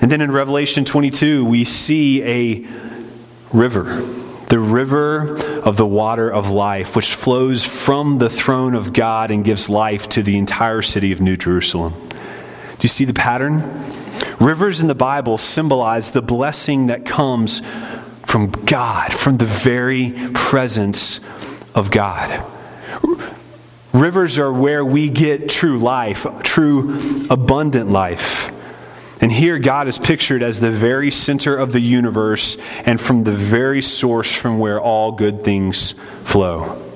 And 0.00 0.10
then 0.12 0.20
in 0.20 0.30
Revelation 0.30 0.84
22, 0.84 1.46
we 1.46 1.64
see 1.64 2.22
a 2.24 2.66
river, 3.52 4.02
the 4.48 4.58
river 4.58 5.36
of 5.60 5.76
the 5.76 5.86
water 5.86 6.30
of 6.30 6.50
life, 6.50 6.94
which 6.94 7.14
flows 7.14 7.64
from 7.64 8.18
the 8.18 8.28
throne 8.28 8.74
of 8.74 8.92
God 8.92 9.30
and 9.30 9.44
gives 9.44 9.70
life 9.70 10.08
to 10.10 10.22
the 10.22 10.36
entire 10.36 10.82
city 10.82 11.12
of 11.12 11.20
New 11.20 11.36
Jerusalem. 11.36 11.94
Do 12.08 12.82
you 12.82 12.88
see 12.88 13.04
the 13.04 13.14
pattern? 13.14 13.60
Rivers 14.40 14.80
in 14.80 14.86
the 14.86 14.94
Bible 14.94 15.38
symbolize 15.38 16.10
the 16.10 16.22
blessing 16.22 16.88
that 16.88 17.04
comes 17.04 17.60
from 18.26 18.50
God, 18.50 19.12
from 19.12 19.36
the 19.36 19.46
very 19.46 20.12
presence 20.34 21.20
of 21.74 21.90
God. 21.90 22.44
Rivers 23.92 24.38
are 24.38 24.52
where 24.52 24.84
we 24.84 25.10
get 25.10 25.48
true 25.48 25.78
life, 25.78 26.26
true 26.42 27.26
abundant 27.28 27.90
life. 27.90 28.50
And 29.20 29.30
here, 29.30 29.58
God 29.58 29.86
is 29.86 29.98
pictured 29.98 30.42
as 30.42 30.58
the 30.58 30.72
very 30.72 31.10
center 31.10 31.56
of 31.56 31.72
the 31.72 31.80
universe 31.80 32.56
and 32.84 33.00
from 33.00 33.22
the 33.22 33.32
very 33.32 33.82
source 33.82 34.34
from 34.34 34.58
where 34.58 34.80
all 34.80 35.12
good 35.12 35.44
things 35.44 35.92
flow. 36.24 36.91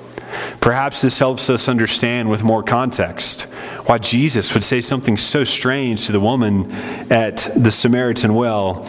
Perhaps 0.61 1.01
this 1.01 1.19
helps 1.19 1.49
us 1.49 1.67
understand 1.67 2.29
with 2.29 2.43
more 2.43 2.63
context 2.63 3.43
why 3.85 3.97
Jesus 3.97 4.53
would 4.53 4.63
say 4.63 4.81
something 4.81 5.17
so 5.17 5.43
strange 5.43 6.05
to 6.05 6.11
the 6.11 6.19
woman 6.19 6.71
at 7.11 7.49
the 7.55 7.71
Samaritan 7.71 8.33
well. 8.33 8.87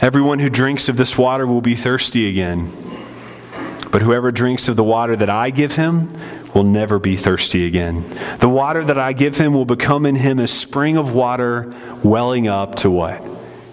Everyone 0.00 0.38
who 0.38 0.50
drinks 0.50 0.88
of 0.88 0.96
this 0.96 1.16
water 1.16 1.46
will 1.46 1.60
be 1.60 1.74
thirsty 1.74 2.28
again. 2.28 2.72
But 3.90 4.02
whoever 4.02 4.30
drinks 4.30 4.68
of 4.68 4.76
the 4.76 4.84
water 4.84 5.16
that 5.16 5.30
I 5.30 5.50
give 5.50 5.76
him 5.76 6.12
will 6.54 6.64
never 6.64 6.98
be 6.98 7.16
thirsty 7.16 7.66
again. 7.66 8.04
The 8.40 8.48
water 8.48 8.84
that 8.84 8.98
I 8.98 9.12
give 9.12 9.36
him 9.36 9.52
will 9.52 9.64
become 9.64 10.06
in 10.06 10.16
him 10.16 10.38
a 10.38 10.46
spring 10.46 10.96
of 10.96 11.14
water 11.14 11.74
welling 12.02 12.48
up 12.48 12.76
to 12.76 12.90
what? 12.90 13.22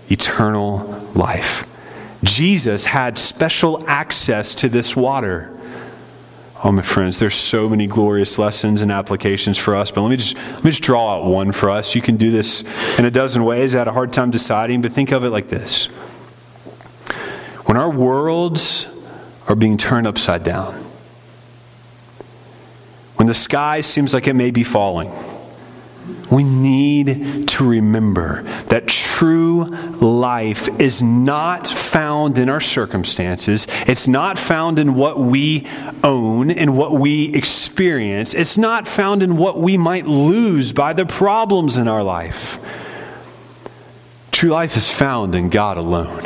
Eternal 0.09 1.09
life. 1.15 1.67
Jesus 2.23 2.85
had 2.85 3.17
special 3.17 3.87
access 3.87 4.55
to 4.55 4.69
this 4.69 4.95
water. 4.95 5.52
Oh, 6.65 6.71
my 6.71 6.81
friends, 6.81 7.19
there's 7.19 7.35
so 7.35 7.67
many 7.67 7.87
glorious 7.87 8.39
lessons 8.39 8.79
and 8.81 8.89
applications 8.89 9.57
for 9.57 9.75
us, 9.75 9.91
but 9.91 10.01
let 10.01 10.09
me 10.09 10.15
just 10.15 10.35
let 10.35 10.63
me 10.63 10.71
just 10.71 10.81
draw 10.81 11.17
out 11.17 11.25
one 11.25 11.51
for 11.51 11.69
us. 11.69 11.93
You 11.93 12.01
can 12.01 12.15
do 12.15 12.31
this 12.31 12.63
in 12.97 13.03
a 13.03 13.11
dozen 13.11 13.43
ways. 13.43 13.75
I 13.75 13.79
had 13.79 13.89
a 13.89 13.91
hard 13.91 14.13
time 14.13 14.31
deciding, 14.31 14.81
but 14.81 14.93
think 14.93 15.11
of 15.11 15.25
it 15.25 15.29
like 15.29 15.49
this. 15.49 15.87
When 17.65 17.75
our 17.75 17.89
worlds 17.89 18.87
are 19.49 19.57
being 19.57 19.75
turned 19.75 20.07
upside 20.07 20.45
down, 20.45 20.73
when 23.17 23.27
the 23.27 23.33
sky 23.33 23.81
seems 23.81 24.13
like 24.13 24.27
it 24.27 24.33
may 24.33 24.51
be 24.51 24.63
falling, 24.63 25.11
we 26.31 26.43
need 26.43 27.47
to 27.49 27.67
remember 27.67 28.43
that 28.69 28.87
true 28.87 29.65
life 29.65 30.67
is 30.79 31.01
not 31.01 31.67
found 31.67 32.37
in 32.37 32.49
our 32.49 32.61
circumstances. 32.61 33.67
It's 33.87 34.07
not 34.07 34.39
found 34.39 34.79
in 34.79 34.95
what 34.95 35.19
we 35.19 35.67
own 36.03 36.49
and 36.49 36.77
what 36.77 36.93
we 36.93 37.33
experience. 37.33 38.33
It's 38.33 38.57
not 38.57 38.87
found 38.87 39.21
in 39.21 39.37
what 39.37 39.59
we 39.59 39.77
might 39.77 40.07
lose 40.07 40.73
by 40.73 40.93
the 40.93 41.05
problems 41.05 41.77
in 41.77 41.87
our 41.87 42.03
life. 42.03 42.57
True 44.31 44.49
life 44.49 44.75
is 44.75 44.89
found 44.89 45.35
in 45.35 45.49
God 45.49 45.77
alone. 45.77 46.25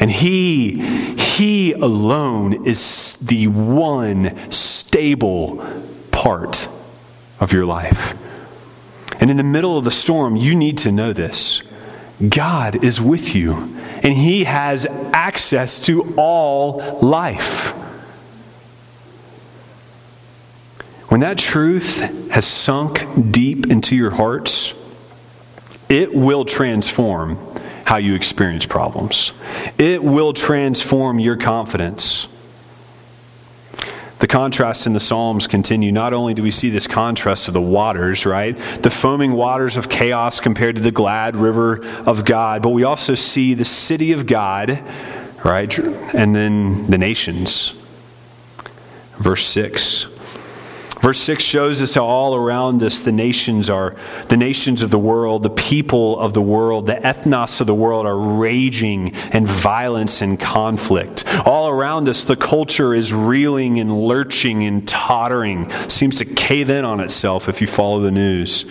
And 0.00 0.10
He, 0.10 1.14
He 1.16 1.72
alone 1.72 2.66
is 2.66 3.16
the 3.16 3.48
one 3.48 4.50
stable 4.50 5.64
part 6.10 6.68
of 7.38 7.52
your 7.52 7.66
life. 7.66 8.16
And 9.20 9.30
in 9.30 9.36
the 9.36 9.44
middle 9.44 9.76
of 9.76 9.84
the 9.84 9.90
storm, 9.90 10.34
you 10.34 10.54
need 10.54 10.78
to 10.78 10.90
know 10.90 11.12
this 11.12 11.62
God 12.26 12.82
is 12.82 13.00
with 13.00 13.34
you, 13.34 13.52
and 14.02 14.14
He 14.14 14.44
has 14.44 14.86
access 15.12 15.78
to 15.86 16.14
all 16.16 16.98
life. 17.00 17.74
When 21.08 21.20
that 21.20 21.38
truth 21.38 21.98
has 22.30 22.46
sunk 22.46 23.04
deep 23.30 23.66
into 23.66 23.96
your 23.96 24.10
hearts, 24.10 24.74
it 25.88 26.14
will 26.14 26.44
transform 26.44 27.36
how 27.84 27.96
you 27.96 28.14
experience 28.14 28.64
problems. 28.64 29.32
It 29.76 30.02
will 30.02 30.32
transform 30.32 31.18
your 31.18 31.36
confidence. 31.36 32.28
The 34.20 34.28
contrasts 34.28 34.86
in 34.86 34.92
the 34.92 35.00
Psalms 35.00 35.46
continue. 35.46 35.92
Not 35.92 36.12
only 36.12 36.34
do 36.34 36.42
we 36.42 36.50
see 36.50 36.68
this 36.68 36.86
contrast 36.86 37.48
of 37.48 37.54
the 37.54 37.60
waters, 37.60 38.26
right? 38.26 38.54
The 38.82 38.90
foaming 38.90 39.32
waters 39.32 39.78
of 39.78 39.88
chaos 39.88 40.40
compared 40.40 40.76
to 40.76 40.82
the 40.82 40.92
glad 40.92 41.36
river 41.36 41.84
of 42.04 42.26
God, 42.26 42.62
but 42.62 42.68
we 42.70 42.84
also 42.84 43.14
see 43.14 43.54
the 43.54 43.64
city 43.64 44.12
of 44.12 44.26
God, 44.26 44.82
right? 45.42 45.76
And 46.14 46.36
then 46.36 46.86
the 46.90 46.98
nations. 46.98 47.74
Verse 49.16 49.46
6. 49.46 50.06
Verse 51.00 51.18
6 51.20 51.42
shows 51.42 51.80
us 51.80 51.94
how 51.94 52.04
all 52.04 52.34
around 52.34 52.82
us 52.82 53.00
the 53.00 53.10
nations 53.10 53.70
are, 53.70 53.96
the 54.28 54.36
nations 54.36 54.82
of 54.82 54.90
the 54.90 54.98
world, 54.98 55.42
the 55.42 55.48
people 55.48 56.18
of 56.18 56.34
the 56.34 56.42
world, 56.42 56.86
the 56.86 56.96
ethnos 56.96 57.60
of 57.62 57.66
the 57.66 57.74
world 57.74 58.06
are 58.06 58.18
raging 58.18 59.14
in 59.32 59.46
violence 59.46 60.20
and 60.20 60.38
conflict. 60.38 61.24
All 61.46 61.68
around 61.70 62.06
us, 62.06 62.24
the 62.24 62.36
culture 62.36 62.92
is 62.92 63.14
reeling 63.14 63.80
and 63.80 63.98
lurching 63.98 64.62
and 64.64 64.86
tottering, 64.86 65.70
seems 65.88 66.18
to 66.18 66.26
cave 66.26 66.68
in 66.68 66.84
on 66.84 67.00
itself 67.00 67.48
if 67.48 67.62
you 67.62 67.66
follow 67.66 68.00
the 68.00 68.10
news. 68.10 68.66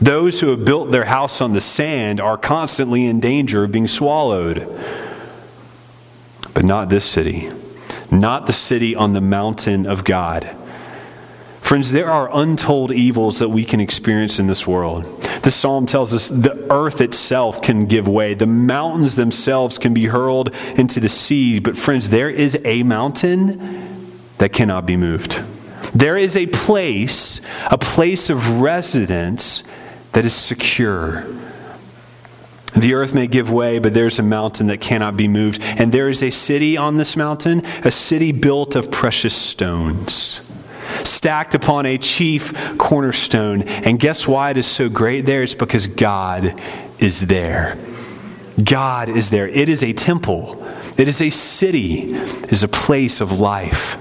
Those 0.00 0.40
who 0.40 0.48
have 0.48 0.64
built 0.64 0.90
their 0.90 1.04
house 1.04 1.40
on 1.40 1.52
the 1.52 1.60
sand 1.60 2.20
are 2.20 2.36
constantly 2.36 3.06
in 3.06 3.20
danger 3.20 3.62
of 3.62 3.70
being 3.70 3.86
swallowed. 3.86 4.66
But 6.52 6.64
not 6.64 6.88
this 6.88 7.04
city, 7.04 7.48
not 8.10 8.48
the 8.48 8.52
city 8.52 8.96
on 8.96 9.12
the 9.12 9.20
mountain 9.20 9.86
of 9.86 10.02
God. 10.02 10.56
Friends, 11.70 11.92
there 11.92 12.10
are 12.10 12.28
untold 12.32 12.90
evils 12.90 13.38
that 13.38 13.48
we 13.48 13.64
can 13.64 13.78
experience 13.78 14.40
in 14.40 14.48
this 14.48 14.66
world. 14.66 15.04
The 15.44 15.52
psalm 15.52 15.86
tells 15.86 16.12
us 16.12 16.26
the 16.26 16.66
earth 16.68 17.00
itself 17.00 17.62
can 17.62 17.86
give 17.86 18.08
way, 18.08 18.34
the 18.34 18.48
mountains 18.48 19.14
themselves 19.14 19.78
can 19.78 19.94
be 19.94 20.06
hurled 20.06 20.52
into 20.76 20.98
the 20.98 21.08
sea. 21.08 21.60
But, 21.60 21.78
friends, 21.78 22.08
there 22.08 22.28
is 22.28 22.58
a 22.64 22.82
mountain 22.82 24.10
that 24.38 24.52
cannot 24.52 24.84
be 24.84 24.96
moved. 24.96 25.40
There 25.94 26.16
is 26.16 26.36
a 26.36 26.46
place, 26.46 27.40
a 27.70 27.78
place 27.78 28.30
of 28.30 28.60
residence 28.60 29.62
that 30.10 30.24
is 30.24 30.34
secure. 30.34 31.24
The 32.76 32.94
earth 32.94 33.14
may 33.14 33.28
give 33.28 33.48
way, 33.48 33.78
but 33.78 33.94
there's 33.94 34.18
a 34.18 34.24
mountain 34.24 34.66
that 34.66 34.80
cannot 34.80 35.16
be 35.16 35.28
moved. 35.28 35.62
And 35.62 35.92
there 35.92 36.08
is 36.08 36.20
a 36.24 36.30
city 36.30 36.76
on 36.76 36.96
this 36.96 37.16
mountain, 37.16 37.62
a 37.84 37.92
city 37.92 38.32
built 38.32 38.74
of 38.74 38.90
precious 38.90 39.36
stones 39.36 40.40
stacked 41.04 41.54
upon 41.54 41.86
a 41.86 41.98
chief 41.98 42.52
cornerstone. 42.78 43.62
And 43.62 43.98
guess 43.98 44.26
why 44.26 44.50
it 44.50 44.56
is 44.56 44.66
so 44.66 44.88
great 44.88 45.26
there? 45.26 45.42
It's 45.42 45.54
because 45.54 45.86
God 45.86 46.60
is 46.98 47.26
there. 47.26 47.78
God 48.62 49.08
is 49.08 49.30
there. 49.30 49.48
It 49.48 49.68
is 49.68 49.82
a 49.82 49.92
temple, 49.92 50.62
it 50.96 51.08
is 51.08 51.22
a 51.22 51.30
city, 51.30 52.12
it 52.12 52.52
is 52.52 52.62
a 52.62 52.68
place 52.68 53.20
of 53.20 53.40
life. 53.40 53.96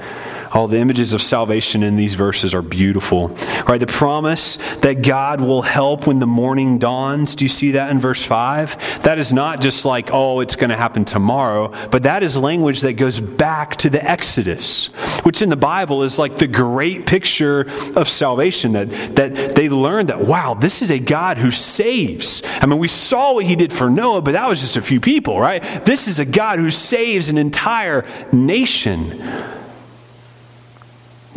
All 0.51 0.67
the 0.67 0.77
images 0.77 1.13
of 1.13 1.21
salvation 1.21 1.83
in 1.83 1.95
these 1.95 2.15
verses 2.15 2.53
are 2.53 2.61
beautiful. 2.61 3.29
Right? 3.67 3.79
The 3.79 3.87
promise 3.87 4.57
that 4.77 5.03
God 5.03 5.41
will 5.41 5.61
help 5.61 6.07
when 6.07 6.19
the 6.19 6.27
morning 6.27 6.79
dawns. 6.79 7.35
Do 7.35 7.45
you 7.45 7.49
see 7.49 7.71
that 7.71 7.91
in 7.91 7.99
verse 7.99 8.23
5? 8.23 9.03
That 9.03 9.19
is 9.19 9.31
not 9.31 9.61
just 9.61 9.85
like, 9.85 10.09
oh, 10.11 10.39
it's 10.39 10.55
going 10.55 10.69
to 10.69 10.75
happen 10.77 11.05
tomorrow, 11.05 11.71
but 11.91 12.03
that 12.03 12.23
is 12.23 12.35
language 12.35 12.81
that 12.81 12.93
goes 12.93 13.19
back 13.19 13.75
to 13.77 13.89
the 13.89 14.03
Exodus, 14.03 14.87
which 15.23 15.41
in 15.41 15.49
the 15.49 15.55
Bible 15.55 16.03
is 16.03 16.17
like 16.17 16.37
the 16.37 16.47
great 16.47 17.05
picture 17.05 17.69
of 17.95 18.07
salvation 18.07 18.73
that, 18.73 18.89
that 19.15 19.55
they 19.55 19.69
learned 19.69 20.09
that, 20.09 20.21
wow, 20.21 20.53
this 20.53 20.81
is 20.81 20.89
a 20.91 20.99
God 20.99 21.37
who 21.37 21.51
saves. 21.51 22.41
I 22.45 22.65
mean, 22.65 22.79
we 22.79 22.87
saw 22.87 23.33
what 23.33 23.45
he 23.45 23.55
did 23.55 23.71
for 23.71 23.89
Noah, 23.89 24.21
but 24.21 24.31
that 24.31 24.47
was 24.47 24.61
just 24.61 24.77
a 24.77 24.81
few 24.81 24.99
people, 24.99 25.39
right? 25.39 25.61
This 25.85 26.07
is 26.07 26.19
a 26.19 26.25
God 26.25 26.59
who 26.59 26.69
saves 26.69 27.29
an 27.29 27.37
entire 27.37 28.05
nation. 28.31 29.21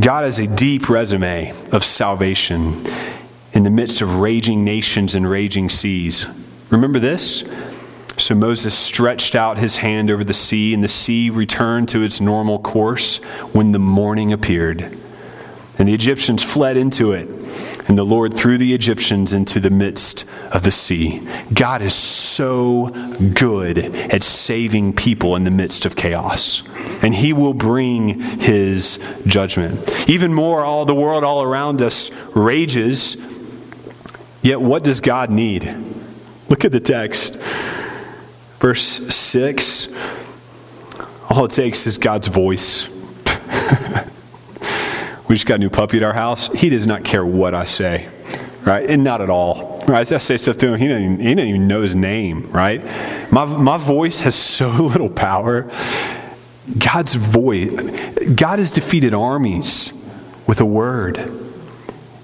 God 0.02 0.24
has 0.24 0.40
a 0.40 0.48
deep 0.48 0.88
resume 0.88 1.54
of 1.70 1.84
salvation 1.84 2.84
in 3.52 3.62
the 3.62 3.70
midst 3.70 4.02
of 4.02 4.16
raging 4.16 4.64
nations 4.64 5.14
and 5.14 5.30
raging 5.30 5.70
seas. 5.70 6.26
Remember 6.70 6.98
this? 6.98 7.48
So 8.18 8.34
Moses 8.34 8.76
stretched 8.76 9.36
out 9.36 9.58
his 9.58 9.76
hand 9.76 10.10
over 10.10 10.24
the 10.24 10.34
sea, 10.34 10.74
and 10.74 10.82
the 10.82 10.88
sea 10.88 11.30
returned 11.30 11.88
to 11.90 12.02
its 12.02 12.20
normal 12.20 12.58
course 12.58 13.18
when 13.52 13.70
the 13.70 13.78
morning 13.78 14.32
appeared. 14.32 14.98
And 15.78 15.86
the 15.86 15.94
Egyptians 15.94 16.42
fled 16.42 16.76
into 16.76 17.12
it. 17.12 17.28
And 17.92 17.98
the 17.98 18.04
Lord 18.04 18.32
threw 18.32 18.56
the 18.56 18.72
Egyptians 18.72 19.34
into 19.34 19.60
the 19.60 19.68
midst 19.68 20.24
of 20.50 20.62
the 20.62 20.70
sea. 20.70 21.20
God 21.52 21.82
is 21.82 21.92
so 21.92 22.86
good 23.34 23.76
at 23.76 24.22
saving 24.22 24.94
people 24.94 25.36
in 25.36 25.44
the 25.44 25.50
midst 25.50 25.84
of 25.84 25.94
chaos. 25.94 26.62
And 27.02 27.14
he 27.14 27.34
will 27.34 27.52
bring 27.52 28.18
his 28.40 28.98
judgment. 29.26 30.08
Even 30.08 30.32
more, 30.32 30.64
all 30.64 30.86
the 30.86 30.94
world 30.94 31.22
all 31.22 31.42
around 31.42 31.82
us 31.82 32.10
rages. 32.34 33.18
Yet 34.40 34.62
what 34.62 34.84
does 34.84 35.00
God 35.00 35.28
need? 35.28 35.76
Look 36.48 36.64
at 36.64 36.72
the 36.72 36.80
text. 36.80 37.36
Verse 38.58 39.14
6. 39.14 39.88
All 41.28 41.44
it 41.44 41.50
takes 41.50 41.86
is 41.86 41.98
God's 41.98 42.28
voice. 42.28 42.88
We 45.32 45.36
just 45.36 45.46
got 45.46 45.54
a 45.54 45.58
new 45.60 45.70
puppy 45.70 45.96
at 45.96 46.02
our 46.02 46.12
house. 46.12 46.48
He 46.48 46.68
does 46.68 46.86
not 46.86 47.04
care 47.04 47.24
what 47.24 47.54
I 47.54 47.64
say, 47.64 48.06
right? 48.66 48.84
And 48.86 49.02
not 49.02 49.22
at 49.22 49.30
all. 49.30 49.82
Right? 49.88 50.12
I 50.12 50.18
say 50.18 50.36
stuff 50.36 50.58
to 50.58 50.74
him, 50.74 50.78
he 50.78 50.88
doesn't, 50.88 51.02
even, 51.02 51.20
he 51.20 51.34
doesn't 51.34 51.48
even 51.48 51.66
know 51.66 51.80
his 51.80 51.94
name, 51.94 52.52
right? 52.52 52.84
My, 53.32 53.46
my 53.46 53.78
voice 53.78 54.20
has 54.20 54.34
so 54.34 54.68
little 54.72 55.08
power. 55.08 55.70
God's 56.78 57.14
voice, 57.14 57.70
God 58.34 58.58
has 58.58 58.70
defeated 58.70 59.14
armies 59.14 59.94
with 60.46 60.60
a 60.60 60.66
word. 60.66 61.16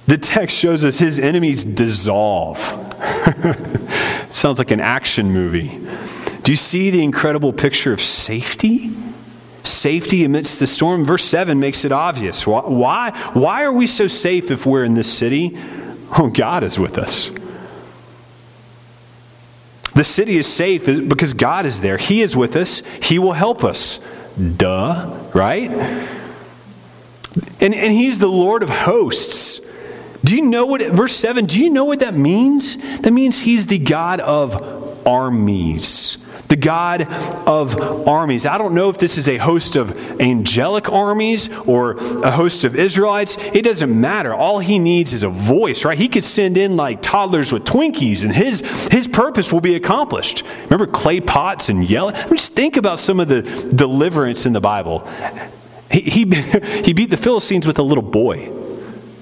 The 0.07 0.19
text 0.19 0.59
shows 0.59 0.85
us 0.85 0.99
his 0.99 1.19
enemies 1.19 1.65
dissolve. 1.65 2.59
Sounds 4.31 4.59
like 4.59 4.71
an 4.71 4.81
action 4.81 5.33
movie. 5.33 5.81
Do 6.43 6.53
you 6.53 6.57
see 6.57 6.91
the 6.91 7.03
incredible 7.03 7.55
picture 7.55 7.95
of 7.95 8.03
safety? 8.03 8.91
Safety 9.65 10.25
amidst 10.25 10.59
the 10.59 10.67
storm. 10.67 11.05
Verse 11.05 11.25
7 11.25 11.59
makes 11.59 11.85
it 11.85 11.93
obvious. 11.93 12.47
Why, 12.47 13.31
why 13.33 13.65
are 13.65 13.73
we 13.73 13.87
so 13.87 14.07
safe 14.09 14.51
if 14.51 14.67
we're 14.67 14.85
in 14.85 14.95
this 14.95 15.13
city? 15.13 15.57
Oh, 16.19 16.31
God 16.33 16.65
is 16.65 16.79
with 16.79 16.99
us. 16.99 17.31
The 19.95 20.05
city 20.05 20.37
is 20.37 20.47
safe 20.47 20.87
because 21.09 21.33
God 21.33 21.67
is 21.67 21.81
there. 21.81 21.97
He 21.97 22.23
is 22.23 22.37
with 22.37 22.55
us. 22.57 22.83
He 23.03 23.19
will 23.19 23.33
help 23.33 23.65
us. 23.65 24.01
Duh, 24.57 25.13
right? 25.35 25.71
And, 27.61 27.75
and 27.75 27.93
He's 27.93 28.19
the 28.19 28.29
Lord 28.29 28.63
of 28.63 28.71
hosts. 28.71 29.61
Do 30.25 30.37
you 30.37 30.43
know 30.43 30.67
what, 30.67 30.83
verse 30.93 31.15
7, 31.15 31.47
do 31.47 31.61
you 31.63 31.71
know 31.71 31.85
what 31.85 32.01
that 32.01 32.15
means? 32.15 32.77
That 33.01 33.13
means 33.13 33.41
He's 33.41 33.67
the 33.67 33.79
God 33.79 34.21
of 34.21 35.07
armies 35.07 36.19
the 36.49 36.57
God 36.57 37.03
of 37.47 38.09
armies. 38.09 38.47
I 38.47 38.59
don't 38.59 38.75
know 38.75 38.89
if 38.89 38.99
this 38.99 39.19
is 39.19 39.29
a 39.29 39.37
host 39.37 39.77
of 39.77 40.21
angelic 40.21 40.91
armies 40.91 41.49
or 41.67 41.93
a 41.93 42.31
host 42.31 42.65
of 42.65 42.75
Israelites. 42.75 43.37
It 43.53 43.63
doesn't 43.63 44.01
matter. 44.01 44.35
All 44.35 44.59
he 44.59 44.79
needs 44.79 45.13
is 45.13 45.23
a 45.23 45.29
voice, 45.29 45.85
right? 45.85 45.99
He 45.99 46.09
could 46.09 46.25
send 46.25 46.57
in 46.57 46.77
like 46.77 47.03
toddlers 47.03 47.53
with 47.53 47.65
Twinkies 47.65 48.25
and 48.25 48.33
his, 48.33 48.61
his 48.91 49.07
purpose 49.07 49.53
will 49.53 49.61
be 49.61 49.75
accomplished. 49.75 50.43
Remember 50.65 50.87
clay 50.87 51.21
pots 51.21 51.69
and 51.69 51.85
yelling? 51.85 52.15
I 52.17 52.25
mean, 52.25 52.37
just 52.37 52.55
think 52.55 52.77
about 52.77 52.99
some 52.99 53.21
of 53.21 53.29
the 53.29 53.43
deliverance 53.43 54.47
in 54.47 54.53
the 54.53 54.61
Bible. 54.61 55.07
He, 55.91 56.01
he, 56.01 56.25
he 56.85 56.93
beat 56.95 57.11
the 57.11 57.17
Philistines 57.17 57.67
with 57.67 57.79
a 57.79 57.83
little 57.83 58.03
boy 58.03 58.55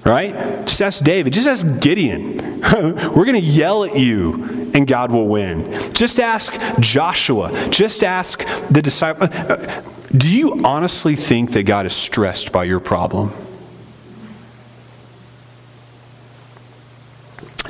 right? 0.07 0.65
Just 0.65 0.81
ask 0.81 1.03
David, 1.03 1.33
just 1.33 1.49
ask 1.49 1.81
Gideon. 1.81 2.61
We're 2.73 3.25
going 3.25 3.35
to 3.35 3.41
yell 3.41 3.83
at 3.83 3.97
you 3.97 4.56
and 4.77 4.87
God 4.87 5.11
will 5.11 5.27
win. 5.27 5.91
Just 5.95 6.21
ask 6.21 6.55
Joshua. 6.81 7.71
Just 7.71 8.05
ask 8.05 8.45
the 8.69 8.83
disciple. 8.83 9.29
Uh, 9.33 9.83
do 10.15 10.29
you 10.29 10.63
honestly 10.67 11.17
think 11.17 11.53
that 11.53 11.63
God 11.63 11.87
is 11.87 11.97
stressed 11.97 12.53
by 12.53 12.65
your 12.65 12.79
problem? 12.79 13.33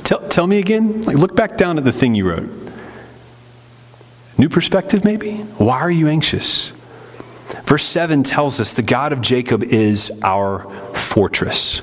Tell, 0.02 0.18
tell 0.28 0.48
me 0.48 0.58
again. 0.58 1.04
Like, 1.04 1.16
look 1.16 1.36
back 1.36 1.56
down 1.56 1.78
at 1.78 1.84
the 1.84 1.92
thing 1.92 2.16
you 2.16 2.28
wrote. 2.28 2.50
New 4.36 4.48
perspective, 4.48 5.04
maybe? 5.04 5.36
Why 5.58 5.78
are 5.78 5.90
you 5.90 6.08
anxious? 6.08 6.72
Verse 7.66 7.84
7 7.84 8.24
tells 8.24 8.58
us 8.58 8.72
the 8.72 8.82
God 8.82 9.12
of 9.12 9.20
Jacob 9.20 9.62
is 9.62 10.10
our 10.24 10.68
fortress. 10.92 11.80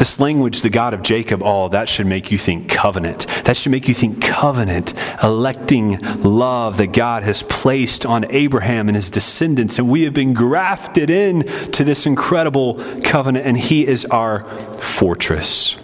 This 0.00 0.18
language, 0.18 0.62
the 0.62 0.70
God 0.70 0.94
of 0.94 1.02
Jacob, 1.02 1.42
all 1.42 1.66
oh, 1.66 1.68
that 1.68 1.86
should 1.86 2.06
make 2.06 2.32
you 2.32 2.38
think 2.38 2.70
covenant. 2.70 3.26
That 3.44 3.54
should 3.54 3.70
make 3.70 3.86
you 3.86 3.92
think 3.92 4.22
covenant, 4.22 4.94
electing 5.22 6.00
love 6.22 6.78
that 6.78 6.94
God 6.94 7.22
has 7.22 7.42
placed 7.42 8.06
on 8.06 8.24
Abraham 8.30 8.88
and 8.88 8.96
his 8.96 9.10
descendants. 9.10 9.78
And 9.78 9.90
we 9.90 10.04
have 10.04 10.14
been 10.14 10.32
grafted 10.32 11.10
in 11.10 11.42
to 11.72 11.84
this 11.84 12.06
incredible 12.06 12.82
covenant, 13.04 13.44
and 13.44 13.58
he 13.58 13.86
is 13.86 14.06
our 14.06 14.44
fortress. 14.78 15.76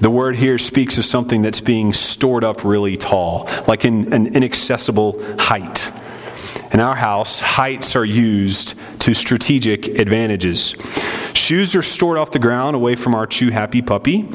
The 0.00 0.10
word 0.10 0.36
here 0.36 0.56
speaks 0.56 0.96
of 0.96 1.04
something 1.04 1.42
that's 1.42 1.60
being 1.60 1.92
stored 1.92 2.44
up 2.44 2.64
really 2.64 2.96
tall, 2.96 3.46
like 3.66 3.84
in 3.84 4.10
an 4.14 4.34
inaccessible 4.34 5.22
height. 5.38 5.92
In 6.72 6.80
our 6.80 6.94
house, 6.94 7.40
heights 7.40 7.96
are 7.96 8.04
used 8.04 8.74
to 9.00 9.14
strategic 9.14 9.86
advantages. 9.98 10.74
Shoes 11.32 11.74
are 11.74 11.82
stored 11.82 12.18
off 12.18 12.30
the 12.30 12.38
ground 12.38 12.76
away 12.76 12.94
from 12.94 13.14
our 13.14 13.26
chew 13.26 13.50
happy 13.50 13.80
puppy. 13.80 14.28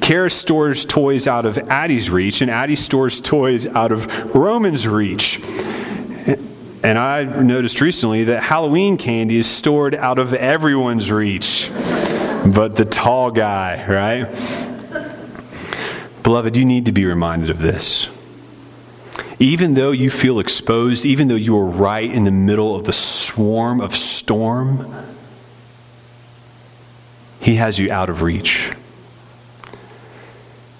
Kara 0.00 0.30
stores 0.30 0.84
toys 0.84 1.26
out 1.26 1.44
of 1.44 1.58
Addie's 1.58 2.08
reach, 2.10 2.40
and 2.40 2.50
Addie 2.50 2.76
stores 2.76 3.20
toys 3.20 3.66
out 3.66 3.90
of 3.90 4.34
Roman's 4.34 4.86
reach. 4.86 5.40
And 6.84 6.98
I 6.98 7.24
noticed 7.24 7.80
recently 7.80 8.24
that 8.24 8.44
Halloween 8.44 8.96
candy 8.96 9.38
is 9.38 9.50
stored 9.50 9.96
out 9.96 10.20
of 10.20 10.32
everyone's 10.34 11.10
reach, 11.10 11.68
but 11.74 12.76
the 12.76 12.84
tall 12.84 13.32
guy, 13.32 13.84
right? 13.88 14.28
Beloved, 16.22 16.56
you 16.56 16.64
need 16.64 16.86
to 16.86 16.92
be 16.92 17.04
reminded 17.04 17.50
of 17.50 17.58
this. 17.58 18.08
Even 19.38 19.74
though 19.74 19.90
you 19.90 20.10
feel 20.10 20.40
exposed, 20.40 21.04
even 21.04 21.28
though 21.28 21.34
you 21.34 21.56
are 21.58 21.66
right 21.66 22.10
in 22.10 22.24
the 22.24 22.30
middle 22.30 22.74
of 22.74 22.84
the 22.84 22.92
swarm 22.92 23.80
of 23.80 23.94
storm, 23.94 24.92
He 27.40 27.56
has 27.56 27.78
you 27.78 27.92
out 27.92 28.08
of 28.08 28.22
reach. 28.22 28.72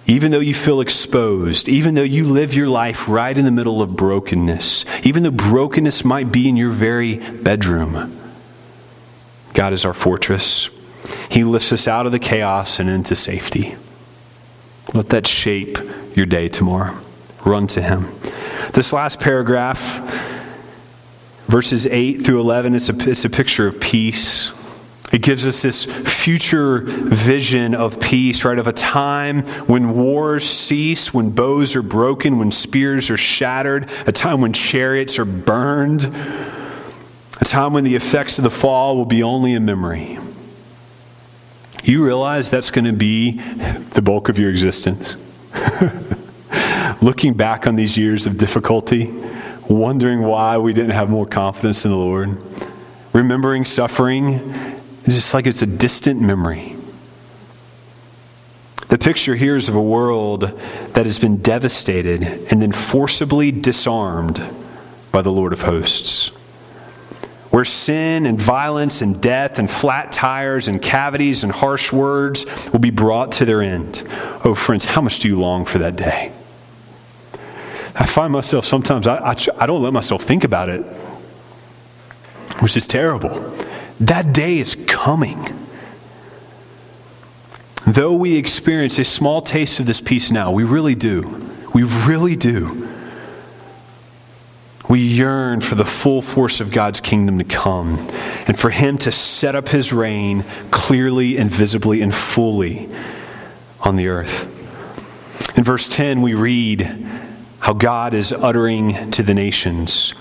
Even 0.06 0.30
though 0.30 0.40
you 0.40 0.54
feel 0.54 0.80
exposed, 0.80 1.68
even 1.68 1.94
though 1.94 2.02
you 2.02 2.24
live 2.24 2.54
your 2.54 2.68
life 2.68 3.08
right 3.08 3.36
in 3.36 3.44
the 3.44 3.50
middle 3.50 3.82
of 3.82 3.96
brokenness, 3.96 4.84
even 5.02 5.24
though 5.24 5.32
brokenness 5.32 6.04
might 6.04 6.30
be 6.30 6.48
in 6.48 6.56
your 6.56 6.70
very 6.70 7.16
bedroom, 7.16 8.16
God 9.52 9.72
is 9.72 9.84
our 9.84 9.94
fortress. 9.94 10.70
He 11.28 11.44
lifts 11.44 11.72
us 11.72 11.88
out 11.88 12.06
of 12.06 12.12
the 12.12 12.18
chaos 12.18 12.78
and 12.78 12.88
into 12.88 13.16
safety. 13.16 13.76
Let 14.94 15.08
that 15.08 15.26
shape 15.26 15.78
your 16.14 16.26
day 16.26 16.48
tomorrow. 16.48 16.96
Run 17.44 17.66
to 17.68 17.82
Him. 17.82 18.08
This 18.76 18.92
last 18.92 19.20
paragraph, 19.20 19.80
verses 21.46 21.86
8 21.86 22.18
through 22.18 22.40
11, 22.40 22.74
it's 22.74 22.90
a, 22.90 23.10
it's 23.10 23.24
a 23.24 23.30
picture 23.30 23.66
of 23.66 23.80
peace. 23.80 24.52
It 25.10 25.22
gives 25.22 25.46
us 25.46 25.62
this 25.62 25.86
future 25.86 26.82
vision 26.84 27.74
of 27.74 27.98
peace, 27.98 28.44
right? 28.44 28.58
Of 28.58 28.66
a 28.66 28.74
time 28.74 29.46
when 29.64 29.94
wars 29.94 30.44
cease, 30.44 31.14
when 31.14 31.30
bows 31.30 31.74
are 31.74 31.80
broken, 31.80 32.38
when 32.38 32.52
spears 32.52 33.08
are 33.08 33.16
shattered, 33.16 33.90
a 34.06 34.12
time 34.12 34.42
when 34.42 34.52
chariots 34.52 35.18
are 35.18 35.24
burned, 35.24 36.04
a 36.04 37.44
time 37.46 37.72
when 37.72 37.84
the 37.84 37.96
effects 37.96 38.36
of 38.36 38.44
the 38.44 38.50
fall 38.50 38.94
will 38.94 39.06
be 39.06 39.22
only 39.22 39.54
a 39.54 39.60
memory. 39.60 40.18
You 41.82 42.04
realize 42.04 42.50
that's 42.50 42.70
going 42.70 42.84
to 42.84 42.92
be 42.92 43.40
the 43.94 44.02
bulk 44.02 44.28
of 44.28 44.38
your 44.38 44.50
existence. 44.50 45.16
looking 47.00 47.34
back 47.34 47.66
on 47.66 47.76
these 47.76 47.96
years 47.96 48.26
of 48.26 48.38
difficulty, 48.38 49.12
wondering 49.68 50.22
why 50.22 50.58
we 50.58 50.72
didn't 50.72 50.90
have 50.90 51.10
more 51.10 51.26
confidence 51.26 51.84
in 51.84 51.90
the 51.90 51.96
Lord, 51.96 52.36
remembering 53.12 53.64
suffering, 53.64 54.80
just 55.04 55.34
like 55.34 55.46
it's 55.46 55.62
a 55.62 55.66
distant 55.66 56.20
memory. 56.20 56.76
The 58.88 58.98
picture 58.98 59.34
here 59.34 59.56
is 59.56 59.68
of 59.68 59.74
a 59.74 59.82
world 59.82 60.42
that 60.42 61.06
has 61.06 61.18
been 61.18 61.38
devastated 61.38 62.22
and 62.50 62.62
then 62.62 62.72
forcibly 62.72 63.50
disarmed 63.50 64.40
by 65.10 65.22
the 65.22 65.32
Lord 65.32 65.52
of 65.52 65.62
hosts. 65.62 66.28
Where 67.50 67.64
sin 67.64 68.26
and 68.26 68.40
violence 68.40 69.02
and 69.02 69.20
death 69.20 69.58
and 69.58 69.70
flat 69.70 70.12
tires 70.12 70.68
and 70.68 70.80
cavities 70.80 71.42
and 71.42 71.50
harsh 71.50 71.92
words 71.92 72.44
will 72.70 72.80
be 72.80 72.90
brought 72.90 73.32
to 73.32 73.44
their 73.44 73.62
end. 73.62 74.02
Oh, 74.44 74.54
friends, 74.54 74.84
how 74.84 75.00
much 75.00 75.20
do 75.20 75.28
you 75.28 75.40
long 75.40 75.64
for 75.64 75.78
that 75.78 75.96
day? 75.96 76.32
I 77.98 78.04
find 78.04 78.30
myself 78.30 78.66
sometimes, 78.66 79.06
I, 79.06 79.16
I, 79.16 79.36
I 79.58 79.66
don't 79.66 79.82
let 79.82 79.92
myself 79.92 80.22
think 80.22 80.44
about 80.44 80.68
it, 80.68 80.82
which 82.60 82.76
is 82.76 82.86
terrible. 82.86 83.56
That 84.00 84.34
day 84.34 84.58
is 84.58 84.74
coming. 84.86 85.42
Though 87.86 88.14
we 88.14 88.36
experience 88.36 88.98
a 88.98 89.04
small 89.04 89.40
taste 89.40 89.80
of 89.80 89.86
this 89.86 90.02
peace 90.02 90.30
now, 90.30 90.52
we 90.52 90.64
really 90.64 90.94
do. 90.94 91.50
We 91.72 91.84
really 91.84 92.36
do. 92.36 92.86
We 94.90 95.00
yearn 95.00 95.62
for 95.62 95.74
the 95.74 95.84
full 95.84 96.20
force 96.20 96.60
of 96.60 96.70
God's 96.70 97.00
kingdom 97.00 97.38
to 97.38 97.44
come 97.44 97.98
and 98.46 98.58
for 98.58 98.70
Him 98.70 98.98
to 98.98 99.10
set 99.10 99.54
up 99.54 99.68
His 99.68 99.92
reign 99.92 100.44
clearly 100.70 101.38
and 101.38 101.50
visibly 101.50 102.02
and 102.02 102.14
fully 102.14 102.90
on 103.80 103.96
the 103.96 104.08
earth. 104.08 104.52
In 105.56 105.64
verse 105.64 105.88
10, 105.88 106.20
we 106.20 106.34
read 106.34 107.06
how 107.66 107.72
God 107.72 108.14
is 108.14 108.32
uttering 108.32 109.10
to 109.10 109.24
the 109.24 109.34
nations. 109.34 110.14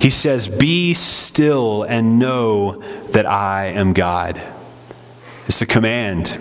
He 0.00 0.08
says, 0.08 0.48
Be 0.48 0.94
still 0.94 1.82
and 1.82 2.18
know 2.18 2.82
that 3.10 3.26
I 3.26 3.66
am 3.66 3.92
God. 3.92 4.40
It's 5.46 5.60
a 5.60 5.66
command 5.66 6.40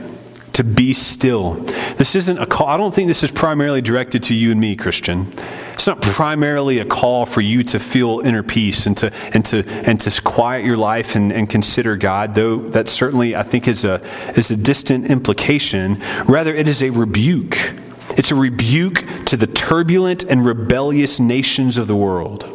to 0.53 0.63
be 0.63 0.93
still. 0.93 1.55
This 1.97 2.15
isn't 2.15 2.37
a 2.37 2.45
call, 2.45 2.67
I 2.67 2.77
don't 2.77 2.95
think 2.95 3.09
this 3.09 3.21
is 3.21 3.31
primarily 3.31 3.81
directed 3.81 4.23
to 4.23 4.33
you 4.33 4.51
and 4.51 4.61
me, 4.61 4.77
Christian. 4.77 5.33
It's 5.73 5.87
not 5.87 6.01
primarily 6.01 6.79
a 6.79 6.85
call 6.85 7.25
for 7.25 7.41
you 7.41 7.61
to 7.65 7.77
feel 7.77 8.21
inner 8.23 8.41
peace 8.41 8.87
and 8.87 8.95
to, 8.99 9.13
and 9.33 9.45
to, 9.47 9.67
and 9.67 9.99
to 9.99 10.21
quiet 10.21 10.63
your 10.63 10.77
life 10.77 11.17
and, 11.17 11.33
and 11.33 11.49
consider 11.49 11.97
God, 11.97 12.33
though 12.33 12.59
that 12.69 12.87
certainly, 12.87 13.35
I 13.35 13.43
think, 13.43 13.67
is 13.67 13.83
a, 13.83 14.01
is 14.37 14.51
a 14.51 14.55
distant 14.55 15.07
implication. 15.07 16.01
Rather, 16.27 16.55
it 16.55 16.69
is 16.69 16.81
a 16.81 16.91
rebuke. 16.91 17.73
It's 18.17 18.31
a 18.31 18.35
rebuke 18.35 19.05
to 19.25 19.37
the 19.37 19.47
turbulent 19.47 20.23
and 20.23 20.45
rebellious 20.45 21.19
nations 21.19 21.77
of 21.77 21.87
the 21.87 21.95
world. 21.95 22.51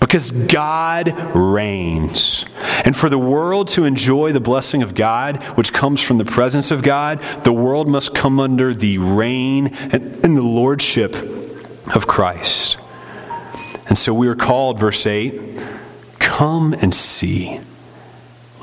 Because 0.00 0.30
God 0.30 1.14
reigns. 1.36 2.44
And 2.84 2.96
for 2.96 3.08
the 3.08 3.18
world 3.18 3.68
to 3.68 3.84
enjoy 3.84 4.32
the 4.32 4.40
blessing 4.40 4.82
of 4.82 4.94
God, 4.94 5.42
which 5.56 5.72
comes 5.72 6.00
from 6.00 6.18
the 6.18 6.24
presence 6.24 6.70
of 6.70 6.82
God, 6.82 7.20
the 7.44 7.52
world 7.52 7.86
must 7.86 8.14
come 8.14 8.40
under 8.40 8.74
the 8.74 8.98
reign 8.98 9.68
and 9.68 10.36
the 10.36 10.42
lordship 10.42 11.14
of 11.94 12.06
Christ. 12.06 12.78
And 13.88 13.98
so 13.98 14.14
we 14.14 14.28
are 14.28 14.34
called, 14.34 14.78
verse 14.78 15.06
8, 15.06 15.60
come 16.18 16.72
and 16.72 16.94
see. 16.94 17.60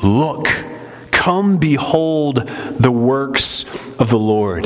Look, 0.04 0.48
come 1.12 1.58
behold 1.58 2.48
the 2.80 2.92
works 2.92 3.66
of 4.00 4.10
the 4.10 4.20
Lord. 4.20 4.66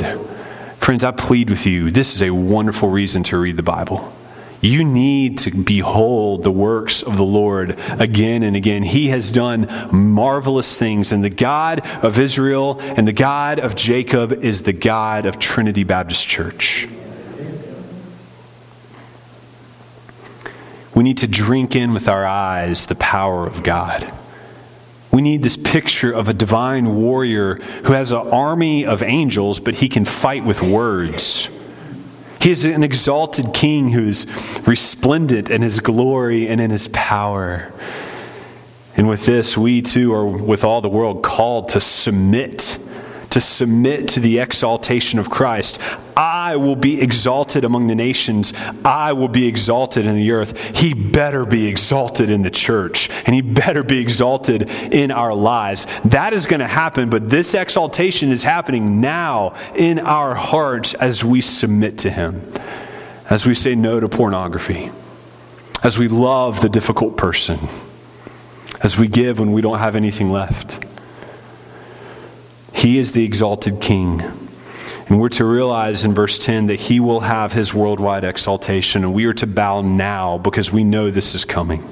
Friends, 0.82 1.04
I 1.04 1.12
plead 1.12 1.48
with 1.48 1.64
you, 1.64 1.92
this 1.92 2.16
is 2.16 2.22
a 2.22 2.32
wonderful 2.32 2.88
reason 2.88 3.22
to 3.24 3.38
read 3.38 3.56
the 3.56 3.62
Bible. 3.62 4.12
You 4.60 4.82
need 4.82 5.38
to 5.38 5.52
behold 5.52 6.42
the 6.42 6.50
works 6.50 7.02
of 7.02 7.16
the 7.16 7.22
Lord 7.22 7.78
again 8.00 8.42
and 8.42 8.56
again. 8.56 8.82
He 8.82 9.06
has 9.10 9.30
done 9.30 9.68
marvelous 9.92 10.76
things, 10.76 11.12
and 11.12 11.22
the 11.22 11.30
God 11.30 11.86
of 12.04 12.18
Israel 12.18 12.80
and 12.80 13.06
the 13.06 13.12
God 13.12 13.60
of 13.60 13.76
Jacob 13.76 14.32
is 14.32 14.62
the 14.62 14.72
God 14.72 15.24
of 15.24 15.38
Trinity 15.38 15.84
Baptist 15.84 16.26
Church. 16.26 16.88
We 20.96 21.04
need 21.04 21.18
to 21.18 21.28
drink 21.28 21.76
in 21.76 21.92
with 21.92 22.08
our 22.08 22.26
eyes 22.26 22.86
the 22.86 22.96
power 22.96 23.46
of 23.46 23.62
God. 23.62 24.12
We 25.12 25.20
need 25.20 25.42
this 25.42 25.58
picture 25.58 26.10
of 26.10 26.28
a 26.28 26.34
divine 26.34 26.94
warrior 26.94 27.56
who 27.84 27.92
has 27.92 28.12
an 28.12 28.26
army 28.28 28.86
of 28.86 29.02
angels, 29.02 29.60
but 29.60 29.74
he 29.74 29.88
can 29.88 30.06
fight 30.06 30.44
with 30.44 30.62
words. 30.62 31.50
He 32.40 32.50
is 32.50 32.64
an 32.64 32.82
exalted 32.82 33.52
king 33.52 33.90
who 33.90 34.04
is 34.04 34.26
resplendent 34.66 35.50
in 35.50 35.60
his 35.62 35.80
glory 35.80 36.48
and 36.48 36.60
in 36.60 36.70
his 36.70 36.88
power. 36.88 37.72
And 38.96 39.08
with 39.08 39.26
this, 39.26 39.56
we 39.56 39.82
too 39.82 40.12
are, 40.14 40.26
with 40.26 40.64
all 40.64 40.80
the 40.80 40.88
world, 40.88 41.22
called 41.22 41.68
to 41.70 41.80
submit 41.80 42.78
to 43.32 43.40
submit 43.40 44.08
to 44.08 44.20
the 44.20 44.38
exaltation 44.38 45.18
of 45.18 45.30
Christ. 45.30 45.78
I 46.14 46.56
will 46.56 46.76
be 46.76 47.00
exalted 47.00 47.64
among 47.64 47.86
the 47.86 47.94
nations. 47.94 48.52
I 48.84 49.14
will 49.14 49.28
be 49.28 49.46
exalted 49.46 50.04
in 50.04 50.14
the 50.14 50.32
earth. 50.32 50.58
He 50.76 50.92
better 50.92 51.46
be 51.46 51.66
exalted 51.66 52.28
in 52.28 52.42
the 52.42 52.50
church, 52.50 53.08
and 53.24 53.34
he 53.34 53.40
better 53.40 53.82
be 53.82 53.98
exalted 54.00 54.68
in 54.92 55.10
our 55.10 55.34
lives. 55.34 55.86
That 56.04 56.34
is 56.34 56.44
going 56.44 56.60
to 56.60 56.66
happen, 56.66 57.08
but 57.08 57.30
this 57.30 57.54
exaltation 57.54 58.30
is 58.30 58.44
happening 58.44 59.00
now 59.00 59.54
in 59.74 59.98
our 59.98 60.34
hearts 60.34 60.92
as 60.92 61.24
we 61.24 61.40
submit 61.40 61.98
to 61.98 62.10
him, 62.10 62.52
as 63.30 63.46
we 63.46 63.54
say 63.54 63.74
no 63.74 63.98
to 63.98 64.10
pornography, 64.10 64.90
as 65.82 65.98
we 65.98 66.06
love 66.06 66.60
the 66.60 66.68
difficult 66.68 67.16
person, 67.16 67.58
as 68.82 68.98
we 68.98 69.08
give 69.08 69.38
when 69.38 69.52
we 69.52 69.62
don't 69.62 69.78
have 69.78 69.96
anything 69.96 70.30
left. 70.30 70.84
He 72.82 72.98
is 72.98 73.12
the 73.12 73.24
exalted 73.24 73.80
king. 73.80 74.20
And 75.06 75.20
we're 75.20 75.28
to 75.28 75.44
realize 75.44 76.04
in 76.04 76.14
verse 76.14 76.36
10 76.36 76.66
that 76.66 76.80
he 76.80 76.98
will 76.98 77.20
have 77.20 77.52
his 77.52 77.72
worldwide 77.72 78.24
exaltation, 78.24 79.04
and 79.04 79.14
we 79.14 79.24
are 79.26 79.32
to 79.34 79.46
bow 79.46 79.82
now 79.82 80.38
because 80.38 80.72
we 80.72 80.82
know 80.82 81.08
this 81.08 81.36
is 81.36 81.44
coming. 81.44 81.88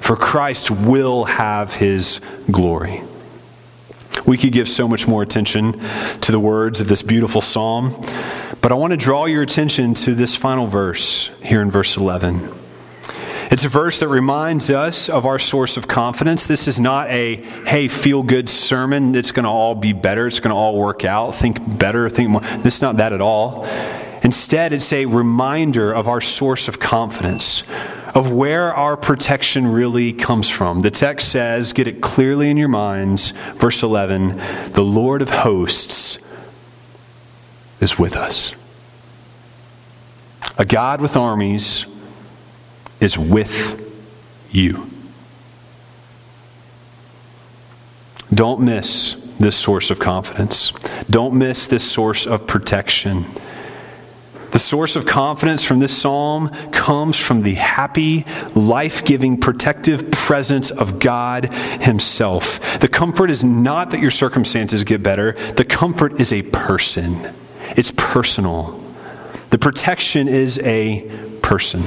For 0.00 0.16
Christ 0.16 0.72
will 0.72 1.22
have 1.22 1.74
his 1.74 2.20
glory. 2.50 3.02
We 4.26 4.36
could 4.36 4.52
give 4.52 4.68
so 4.68 4.88
much 4.88 5.06
more 5.06 5.22
attention 5.22 5.80
to 6.22 6.32
the 6.32 6.40
words 6.40 6.80
of 6.80 6.88
this 6.88 7.02
beautiful 7.02 7.40
psalm, 7.40 7.94
but 8.60 8.72
I 8.72 8.74
want 8.74 8.90
to 8.90 8.96
draw 8.96 9.26
your 9.26 9.42
attention 9.42 9.94
to 9.94 10.16
this 10.16 10.34
final 10.34 10.66
verse 10.66 11.30
here 11.44 11.62
in 11.62 11.70
verse 11.70 11.96
11. 11.96 12.63
It's 13.54 13.62
a 13.62 13.68
verse 13.68 14.00
that 14.00 14.08
reminds 14.08 14.68
us 14.68 15.08
of 15.08 15.26
our 15.26 15.38
source 15.38 15.76
of 15.76 15.86
confidence. 15.86 16.44
This 16.48 16.66
is 16.66 16.80
not 16.80 17.08
a, 17.08 17.36
hey, 17.36 17.86
feel 17.86 18.24
good 18.24 18.48
sermon. 18.48 19.14
It's 19.14 19.30
going 19.30 19.44
to 19.44 19.48
all 19.48 19.76
be 19.76 19.92
better. 19.92 20.26
It's 20.26 20.40
going 20.40 20.50
to 20.50 20.56
all 20.56 20.76
work 20.76 21.04
out. 21.04 21.36
Think 21.36 21.78
better. 21.78 22.10
Think 22.10 22.30
more. 22.30 22.40
This 22.40 22.74
is 22.74 22.82
not 22.82 22.96
that 22.96 23.12
at 23.12 23.20
all. 23.20 23.64
Instead, 24.24 24.72
it's 24.72 24.92
a 24.92 25.06
reminder 25.06 25.92
of 25.92 26.08
our 26.08 26.20
source 26.20 26.66
of 26.66 26.80
confidence, 26.80 27.62
of 28.12 28.32
where 28.32 28.74
our 28.74 28.96
protection 28.96 29.68
really 29.68 30.12
comes 30.12 30.50
from. 30.50 30.82
The 30.82 30.90
text 30.90 31.30
says, 31.30 31.72
get 31.72 31.86
it 31.86 32.00
clearly 32.00 32.50
in 32.50 32.56
your 32.56 32.66
minds, 32.66 33.30
verse 33.54 33.84
11, 33.84 34.36
the 34.72 34.82
Lord 34.82 35.22
of 35.22 35.30
hosts 35.30 36.18
is 37.80 38.00
with 38.00 38.16
us. 38.16 38.52
A 40.58 40.64
God 40.64 41.00
with 41.00 41.16
armies 41.16 41.86
is 43.04 43.18
with 43.18 43.80
you. 44.50 44.90
Don't 48.32 48.60
miss 48.62 49.14
this 49.38 49.56
source 49.56 49.90
of 49.90 49.98
confidence. 49.98 50.72
Don't 51.10 51.34
miss 51.34 51.66
this 51.66 51.88
source 51.88 52.26
of 52.26 52.46
protection. 52.46 53.26
The 54.52 54.58
source 54.58 54.96
of 54.96 55.04
confidence 55.04 55.64
from 55.64 55.80
this 55.80 55.96
psalm 55.96 56.48
comes 56.70 57.18
from 57.18 57.42
the 57.42 57.54
happy, 57.54 58.24
life 58.54 59.04
giving, 59.04 59.36
protective 59.38 60.10
presence 60.10 60.70
of 60.70 60.98
God 60.98 61.52
Himself. 61.82 62.80
The 62.80 62.88
comfort 62.88 63.30
is 63.30 63.44
not 63.44 63.90
that 63.90 64.00
your 64.00 64.12
circumstances 64.12 64.82
get 64.84 65.02
better, 65.02 65.32
the 65.56 65.64
comfort 65.64 66.20
is 66.20 66.32
a 66.32 66.42
person, 66.42 67.32
it's 67.76 67.92
personal. 67.96 68.80
The 69.50 69.58
protection 69.58 70.26
is 70.28 70.58
a 70.60 71.02
person. 71.42 71.82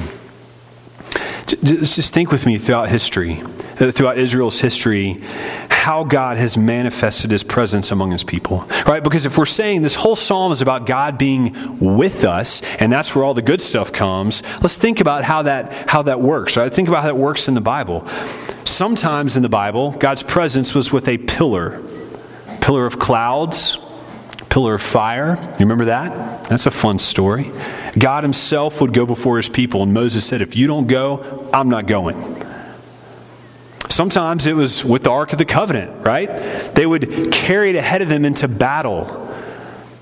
Just 1.48 2.14
think 2.14 2.32
with 2.32 2.46
me 2.46 2.58
throughout 2.58 2.90
history, 2.90 3.42
uh, 3.80 3.92
throughout 3.92 4.18
Israel's 4.18 4.60
history, 4.60 5.22
how 5.70 6.04
God 6.04 6.38
has 6.38 6.58
manifested 6.58 7.32
his 7.32 7.44
presence 7.44 7.90
among 7.90 8.12
his 8.12 8.26
people. 8.26 8.68
Right? 8.86 9.02
Because 9.02 9.26
if 9.26 9.38
we're 9.38 9.46
saying 9.46 9.82
this 9.82 9.96
whole 9.96 10.18
psalm 10.18 10.52
is 10.52 10.62
about 10.62 10.86
God 10.86 11.18
being 11.18 11.80
with 11.80 12.26
us, 12.26 12.62
and 12.80 12.92
that's 12.92 13.16
where 13.16 13.24
all 13.24 13.34
the 13.34 13.42
good 13.42 13.62
stuff 13.62 13.94
comes, 13.94 14.44
let's 14.62 14.76
think 14.76 15.00
about 15.00 15.24
how 15.24 15.44
that 15.44 15.72
how 15.90 16.02
that 16.02 16.20
works. 16.20 16.58
Right? 16.58 16.72
Think 16.72 16.90
about 16.90 17.04
how 17.04 17.08
that 17.08 17.18
works 17.18 17.48
in 17.48 17.54
the 17.54 17.62
Bible. 17.62 18.06
Sometimes 18.66 19.38
in 19.38 19.44
the 19.44 19.50
Bible, 19.50 19.92
God's 19.92 20.24
presence 20.24 20.76
was 20.76 20.92
with 20.92 21.08
a 21.08 21.18
pillar. 21.18 21.82
Pillar 22.60 22.86
of 22.86 23.00
clouds, 23.00 23.78
pillar 24.58 24.74
of 24.74 24.82
fire. 24.82 25.38
You 25.52 25.68
remember 25.68 25.86
that? 25.86 26.50
That's 26.50 26.66
a 26.66 26.72
fun 26.72 26.98
story. 26.98 27.52
God 27.96 28.24
Himself 28.24 28.82
would 28.82 28.92
go 28.92 29.06
before 29.06 29.38
His 29.38 29.50
people, 29.50 29.84
and 29.84 29.94
Moses 29.94 30.26
said, 30.26 30.42
If 30.42 30.56
you 30.56 30.66
don't 30.66 30.88
go, 30.88 31.48
I'm 31.54 31.70
not 31.70 31.86
going. 31.86 32.44
Sometimes 33.88 34.48
it 34.48 34.56
was 34.56 34.84
with 34.84 35.04
the 35.04 35.12
Ark 35.12 35.32
of 35.32 35.38
the 35.38 35.46
Covenant, 35.46 36.04
right? 36.04 36.74
They 36.74 36.88
would 36.88 37.32
carry 37.32 37.70
it 37.70 37.76
ahead 37.76 38.02
of 38.02 38.10
them 38.10 38.26
into 38.26 38.48
battle. 38.48 39.32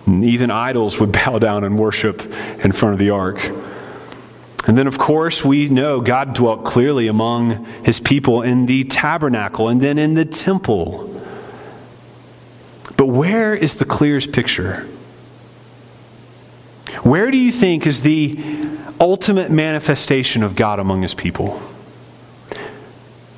And 0.05 0.23
even 0.23 0.49
idols 0.49 1.01
would 1.01 1.11
bow 1.25 1.37
down 1.37 1.65
and 1.65 1.77
worship 1.77 2.21
in 2.63 2.71
front 2.71 2.93
of 2.93 2.99
the 2.99 3.09
ark. 3.09 3.43
And 4.67 4.77
then, 4.77 4.87
of 4.87 4.97
course, 4.97 5.43
we 5.43 5.67
know 5.67 5.99
God 5.99 6.33
dwelt 6.33 6.63
clearly 6.63 7.07
among 7.07 7.65
his 7.83 7.99
people 7.99 8.41
in 8.41 8.67
the 8.67 8.85
tabernacle 8.85 9.67
and 9.67 9.81
then 9.81 9.97
in 9.97 10.13
the 10.13 10.23
temple. 10.23 11.11
But 12.97 13.07
where 13.07 13.53
is 13.53 13.77
the 13.77 13.85
clearest 13.85 14.31
picture? 14.31 14.87
Where 17.03 17.29
do 17.29 17.37
you 17.37 17.51
think 17.51 17.85
is 17.85 18.01
the 18.01 18.39
ultimate 18.99 19.51
manifestation 19.51 20.43
of 20.43 20.55
God 20.55 20.79
among 20.79 21.01
his 21.01 21.13
people? 21.13 21.61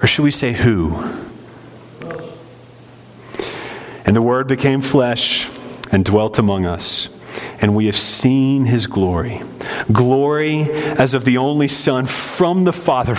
Or 0.01 0.07
should 0.07 0.23
we 0.23 0.31
say 0.31 0.53
who? 0.53 0.95
And 4.05 4.15
the 4.15 4.21
Word 4.21 4.47
became 4.47 4.81
flesh 4.81 5.49
and 5.91 6.05
dwelt 6.05 6.39
among 6.39 6.65
us, 6.65 7.09
and 7.59 7.75
we 7.75 7.87
have 7.87 7.95
seen 7.95 8.65
his 8.65 8.87
glory. 8.87 9.41
Glory 9.91 10.61
as 10.61 11.13
of 11.13 11.25
the 11.25 11.37
only 11.37 11.67
Son 11.67 12.05
from 12.05 12.63
the 12.63 12.73
Father, 12.73 13.15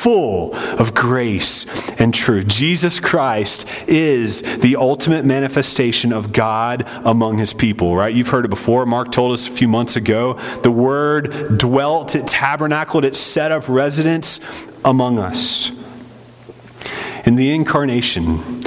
full 0.00 0.54
of 0.54 0.94
grace 0.94 1.66
and 1.98 2.14
truth. 2.14 2.48
Jesus 2.48 2.98
Christ 2.98 3.68
is 3.86 4.40
the 4.60 4.76
ultimate 4.76 5.26
manifestation 5.26 6.12
of 6.12 6.32
God 6.32 6.86
among 7.04 7.36
his 7.36 7.52
people, 7.52 7.94
right? 7.94 8.14
You've 8.14 8.28
heard 8.28 8.46
it 8.46 8.48
before. 8.48 8.86
Mark 8.86 9.12
told 9.12 9.32
us 9.32 9.46
a 9.46 9.50
few 9.50 9.68
months 9.68 9.96
ago. 9.96 10.34
The 10.62 10.70
Word 10.70 11.58
dwelt, 11.58 12.14
it 12.14 12.26
tabernacled, 12.26 13.04
it 13.04 13.14
set 13.14 13.52
up 13.52 13.68
residence 13.68 14.40
among 14.84 15.18
us. 15.18 15.70
In 17.26 17.36
the 17.36 17.54
incarnation, 17.54 18.64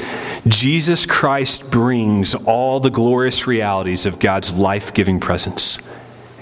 Jesus 0.48 1.08
Christ 1.08 1.72
brings 1.72 2.36
all 2.36 2.80
the 2.80 2.92
glorious 2.92 3.48
realities 3.48 4.06
of 4.06 4.20
God's 4.20 4.54
life 4.54 4.94
giving 4.94 5.20
presence, 5.20 5.80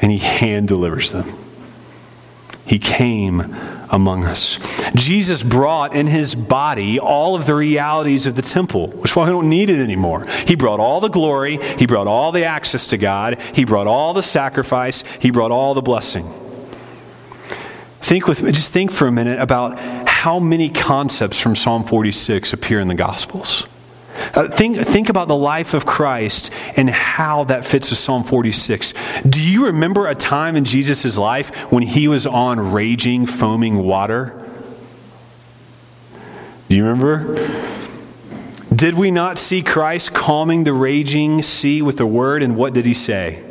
and 0.02 0.12
He 0.12 0.18
hand 0.18 0.68
delivers 0.68 1.12
them. 1.12 1.34
He 2.66 2.78
came 2.78 3.56
among 3.92 4.24
us. 4.24 4.58
Jesus 4.96 5.44
brought 5.44 5.96
in 5.96 6.08
his 6.08 6.34
body 6.34 7.00
all 7.00 7.36
of 7.36 7.46
the 7.46 7.54
realities 7.54 8.26
of 8.26 8.36
the 8.36 8.42
temple, 8.42 8.88
which 8.88 9.16
why 9.16 9.26
we 9.26 9.30
don't 9.30 9.50
need 9.50 9.70
it 9.70 9.80
anymore. 9.80 10.26
He 10.48 10.56
brought 10.56 10.80
all 10.80 11.02
the 11.02 11.10
glory, 11.10 11.60
he 11.78 11.86
brought 11.86 12.08
all 12.08 12.32
the 12.32 12.46
access 12.46 12.88
to 12.88 12.98
God, 12.98 13.40
he 13.54 13.66
brought 13.66 13.88
all 13.88 14.14
the 14.14 14.24
sacrifice, 14.24 15.04
he 15.20 15.30
brought 15.30 15.52
all 15.52 15.74
the 15.74 15.82
blessing. 15.82 16.26
Think 18.00 18.28
with 18.28 18.44
just 18.54 18.74
think 18.74 18.92
for 18.92 19.08
a 19.08 19.12
minute 19.12 19.40
about 19.40 19.78
how 20.08 20.40
many 20.40 20.70
concepts 20.70 21.40
from 21.40 21.56
Psalm 21.56 21.84
46 21.84 22.54
appear 22.54 22.80
in 22.80 22.88
the 22.88 22.96
Gospels. 22.96 23.68
Uh, 24.34 24.48
think, 24.48 24.78
think 24.78 25.10
about 25.10 25.28
the 25.28 25.36
life 25.36 25.74
of 25.74 25.86
Christ 25.86 26.52
and 26.76 26.90
how 26.90 27.44
that 27.46 27.66
fits 27.66 27.90
with 27.90 28.00
Psalm 28.00 28.24
46. 28.24 28.94
Do 29.28 29.42
you 29.42 29.66
remember 29.66 30.08
a 30.08 30.16
time 30.16 30.56
in 30.56 30.64
Jesus' 30.64 31.18
life 31.18 31.54
when 31.72 31.84
he 31.84 32.08
was 32.08 32.26
on 32.26 32.72
raging, 32.72 33.26
foaming 33.26 33.80
water? 33.84 34.38
Do 36.70 36.78
you 36.78 36.86
remember? 36.86 37.36
Did 38.74 38.94
we 38.96 39.12
not 39.12 39.38
see 39.38 39.62
Christ 39.62 40.14
calming 40.14 40.64
the 40.64 40.74
raging 40.74 41.44
sea 41.44 41.82
with 41.82 41.98
the 41.98 42.08
word? 42.08 42.42
And 42.42 42.56
what 42.56 42.74
did 42.74 42.86
he 42.86 42.94
say? 42.94 43.44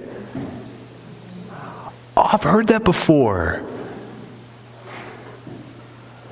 Oh, 2.16 2.30
I've 2.32 2.42
heard 2.42 2.68
that 2.68 2.84
before. 2.84 3.62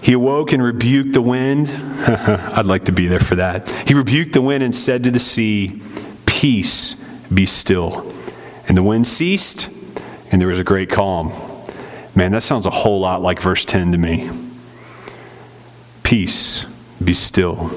He 0.08 0.14
awoke 0.14 0.52
and 0.52 0.62
rebuked 0.62 1.12
the 1.12 1.20
wind. 1.20 1.68
I'd 2.08 2.64
like 2.64 2.86
to 2.86 2.92
be 2.92 3.08
there 3.08 3.20
for 3.20 3.34
that. 3.34 3.70
He 3.86 3.92
rebuked 3.92 4.32
the 4.32 4.40
wind 4.40 4.64
and 4.64 4.74
said 4.74 5.04
to 5.04 5.10
the 5.10 5.20
sea, 5.20 5.82
Peace, 6.24 6.94
be 7.24 7.44
still. 7.44 8.10
And 8.66 8.74
the 8.74 8.82
wind 8.82 9.06
ceased, 9.06 9.68
and 10.32 10.40
there 10.40 10.48
was 10.48 10.60
a 10.60 10.64
great 10.64 10.88
calm. 10.88 11.30
Man, 12.14 12.32
that 12.32 12.42
sounds 12.42 12.64
a 12.64 12.70
whole 12.70 13.00
lot 13.00 13.20
like 13.20 13.42
verse 13.42 13.66
10 13.66 13.92
to 13.92 13.98
me. 13.98 14.30
Peace, 16.04 16.64
be 17.04 17.12
still. 17.12 17.70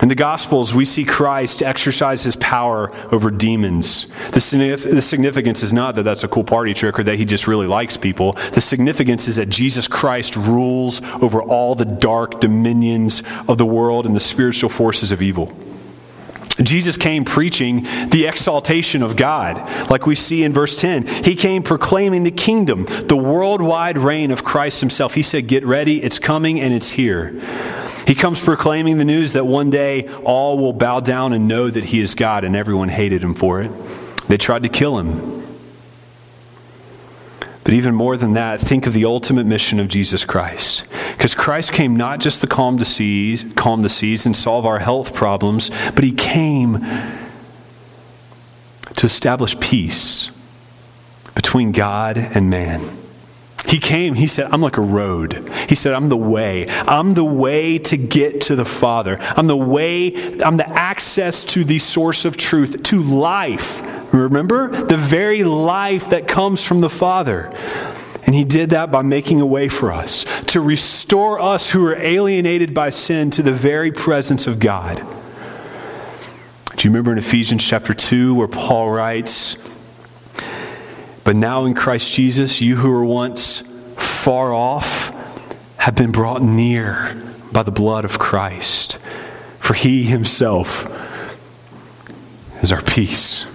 In 0.00 0.08
the 0.08 0.14
Gospels, 0.14 0.72
we 0.72 0.84
see 0.84 1.04
Christ 1.04 1.60
exercise 1.60 2.22
his 2.22 2.36
power 2.36 2.92
over 3.12 3.32
demons. 3.32 4.06
The 4.30 4.40
significance 4.40 5.62
is 5.64 5.72
not 5.72 5.96
that 5.96 6.04
that's 6.04 6.22
a 6.22 6.28
cool 6.28 6.44
party 6.44 6.72
trick 6.72 7.00
or 7.00 7.02
that 7.02 7.16
he 7.16 7.24
just 7.24 7.48
really 7.48 7.66
likes 7.66 7.96
people. 7.96 8.34
The 8.52 8.60
significance 8.60 9.26
is 9.26 9.36
that 9.36 9.48
Jesus 9.48 9.88
Christ 9.88 10.36
rules 10.36 11.02
over 11.20 11.42
all 11.42 11.74
the 11.74 11.84
dark 11.84 12.40
dominions 12.40 13.24
of 13.48 13.58
the 13.58 13.66
world 13.66 14.06
and 14.06 14.14
the 14.14 14.20
spiritual 14.20 14.70
forces 14.70 15.10
of 15.10 15.20
evil. 15.20 15.52
Jesus 16.62 16.96
came 16.96 17.24
preaching 17.24 17.82
the 18.10 18.26
exaltation 18.26 19.02
of 19.02 19.16
God, 19.16 19.90
like 19.90 20.06
we 20.06 20.14
see 20.16 20.42
in 20.42 20.52
verse 20.52 20.74
10. 20.76 21.06
He 21.24 21.36
came 21.36 21.62
proclaiming 21.62 22.24
the 22.24 22.32
kingdom, 22.32 22.84
the 22.84 23.16
worldwide 23.16 23.96
reign 23.96 24.32
of 24.32 24.44
Christ 24.44 24.80
himself. 24.80 25.14
He 25.14 25.22
said, 25.22 25.46
Get 25.46 25.64
ready, 25.64 26.02
it's 26.02 26.18
coming 26.18 26.60
and 26.60 26.74
it's 26.74 26.90
here. 26.90 27.40
He 28.08 28.14
comes 28.14 28.42
proclaiming 28.42 28.96
the 28.96 29.04
news 29.04 29.34
that 29.34 29.44
one 29.44 29.68
day 29.68 30.08
all 30.24 30.56
will 30.56 30.72
bow 30.72 31.00
down 31.00 31.34
and 31.34 31.46
know 31.46 31.68
that 31.68 31.84
he 31.84 32.00
is 32.00 32.14
God, 32.14 32.42
and 32.42 32.56
everyone 32.56 32.88
hated 32.88 33.22
him 33.22 33.34
for 33.34 33.60
it. 33.60 33.70
They 34.28 34.38
tried 34.38 34.62
to 34.62 34.70
kill 34.70 34.96
him. 34.96 35.46
But 37.64 37.74
even 37.74 37.94
more 37.94 38.16
than 38.16 38.32
that, 38.32 38.60
think 38.60 38.86
of 38.86 38.94
the 38.94 39.04
ultimate 39.04 39.44
mission 39.44 39.78
of 39.78 39.88
Jesus 39.88 40.24
Christ. 40.24 40.86
Because 41.18 41.34
Christ 41.34 41.74
came 41.74 41.96
not 41.96 42.20
just 42.20 42.40
to 42.40 42.46
calm 42.46 42.78
the 42.78 42.86
seas, 42.86 43.44
calm 43.56 43.82
the 43.82 43.90
seas 43.90 44.24
and 44.24 44.34
solve 44.34 44.64
our 44.64 44.78
health 44.78 45.12
problems, 45.12 45.70
but 45.94 46.02
he 46.02 46.12
came 46.12 46.78
to 48.96 49.04
establish 49.04 49.60
peace 49.60 50.30
between 51.34 51.72
God 51.72 52.16
and 52.16 52.48
man. 52.48 52.96
He 53.68 53.78
came, 53.78 54.14
he 54.14 54.26
said, 54.26 54.48
I'm 54.50 54.62
like 54.62 54.78
a 54.78 54.82
road. 54.82 55.46
He 55.68 55.74
said, 55.74 55.92
I'm 55.92 56.08
the 56.08 56.16
way. 56.16 56.68
I'm 56.68 57.12
the 57.12 57.24
way 57.24 57.76
to 57.78 57.98
get 57.98 58.40
to 58.42 58.56
the 58.56 58.64
Father. 58.64 59.18
I'm 59.20 59.46
the 59.46 59.56
way, 59.56 60.40
I'm 60.40 60.56
the 60.56 60.68
access 60.68 61.44
to 61.46 61.64
the 61.64 61.78
source 61.78 62.24
of 62.24 62.38
truth, 62.38 62.82
to 62.84 63.02
life. 63.02 63.82
Remember? 64.12 64.68
The 64.68 64.96
very 64.96 65.44
life 65.44 66.08
that 66.10 66.26
comes 66.26 66.64
from 66.64 66.80
the 66.80 66.88
Father. 66.88 67.54
And 68.24 68.34
he 68.34 68.44
did 68.44 68.70
that 68.70 68.90
by 68.90 69.02
making 69.02 69.40
a 69.42 69.46
way 69.46 69.68
for 69.68 69.92
us, 69.92 70.24
to 70.46 70.60
restore 70.60 71.38
us 71.40 71.70
who 71.70 71.86
are 71.86 71.96
alienated 71.96 72.72
by 72.72 72.90
sin 72.90 73.30
to 73.32 73.42
the 73.42 73.52
very 73.52 73.92
presence 73.92 74.46
of 74.46 74.58
God. 74.58 74.96
Do 76.76 76.86
you 76.86 76.90
remember 76.90 77.12
in 77.12 77.18
Ephesians 77.18 77.64
chapter 77.64 77.92
2 77.92 78.34
where 78.34 78.48
Paul 78.48 78.90
writes, 78.90 79.56
but 81.24 81.36
now 81.36 81.64
in 81.64 81.74
Christ 81.74 82.12
Jesus, 82.12 82.60
you 82.60 82.76
who 82.76 82.90
were 82.90 83.04
once 83.04 83.62
far 83.96 84.52
off 84.52 85.12
have 85.76 85.94
been 85.94 86.12
brought 86.12 86.42
near 86.42 87.16
by 87.52 87.62
the 87.62 87.70
blood 87.70 88.04
of 88.04 88.18
Christ. 88.18 88.98
For 89.58 89.74
he 89.74 90.02
himself 90.04 90.86
is 92.62 92.72
our 92.72 92.82
peace. 92.82 93.46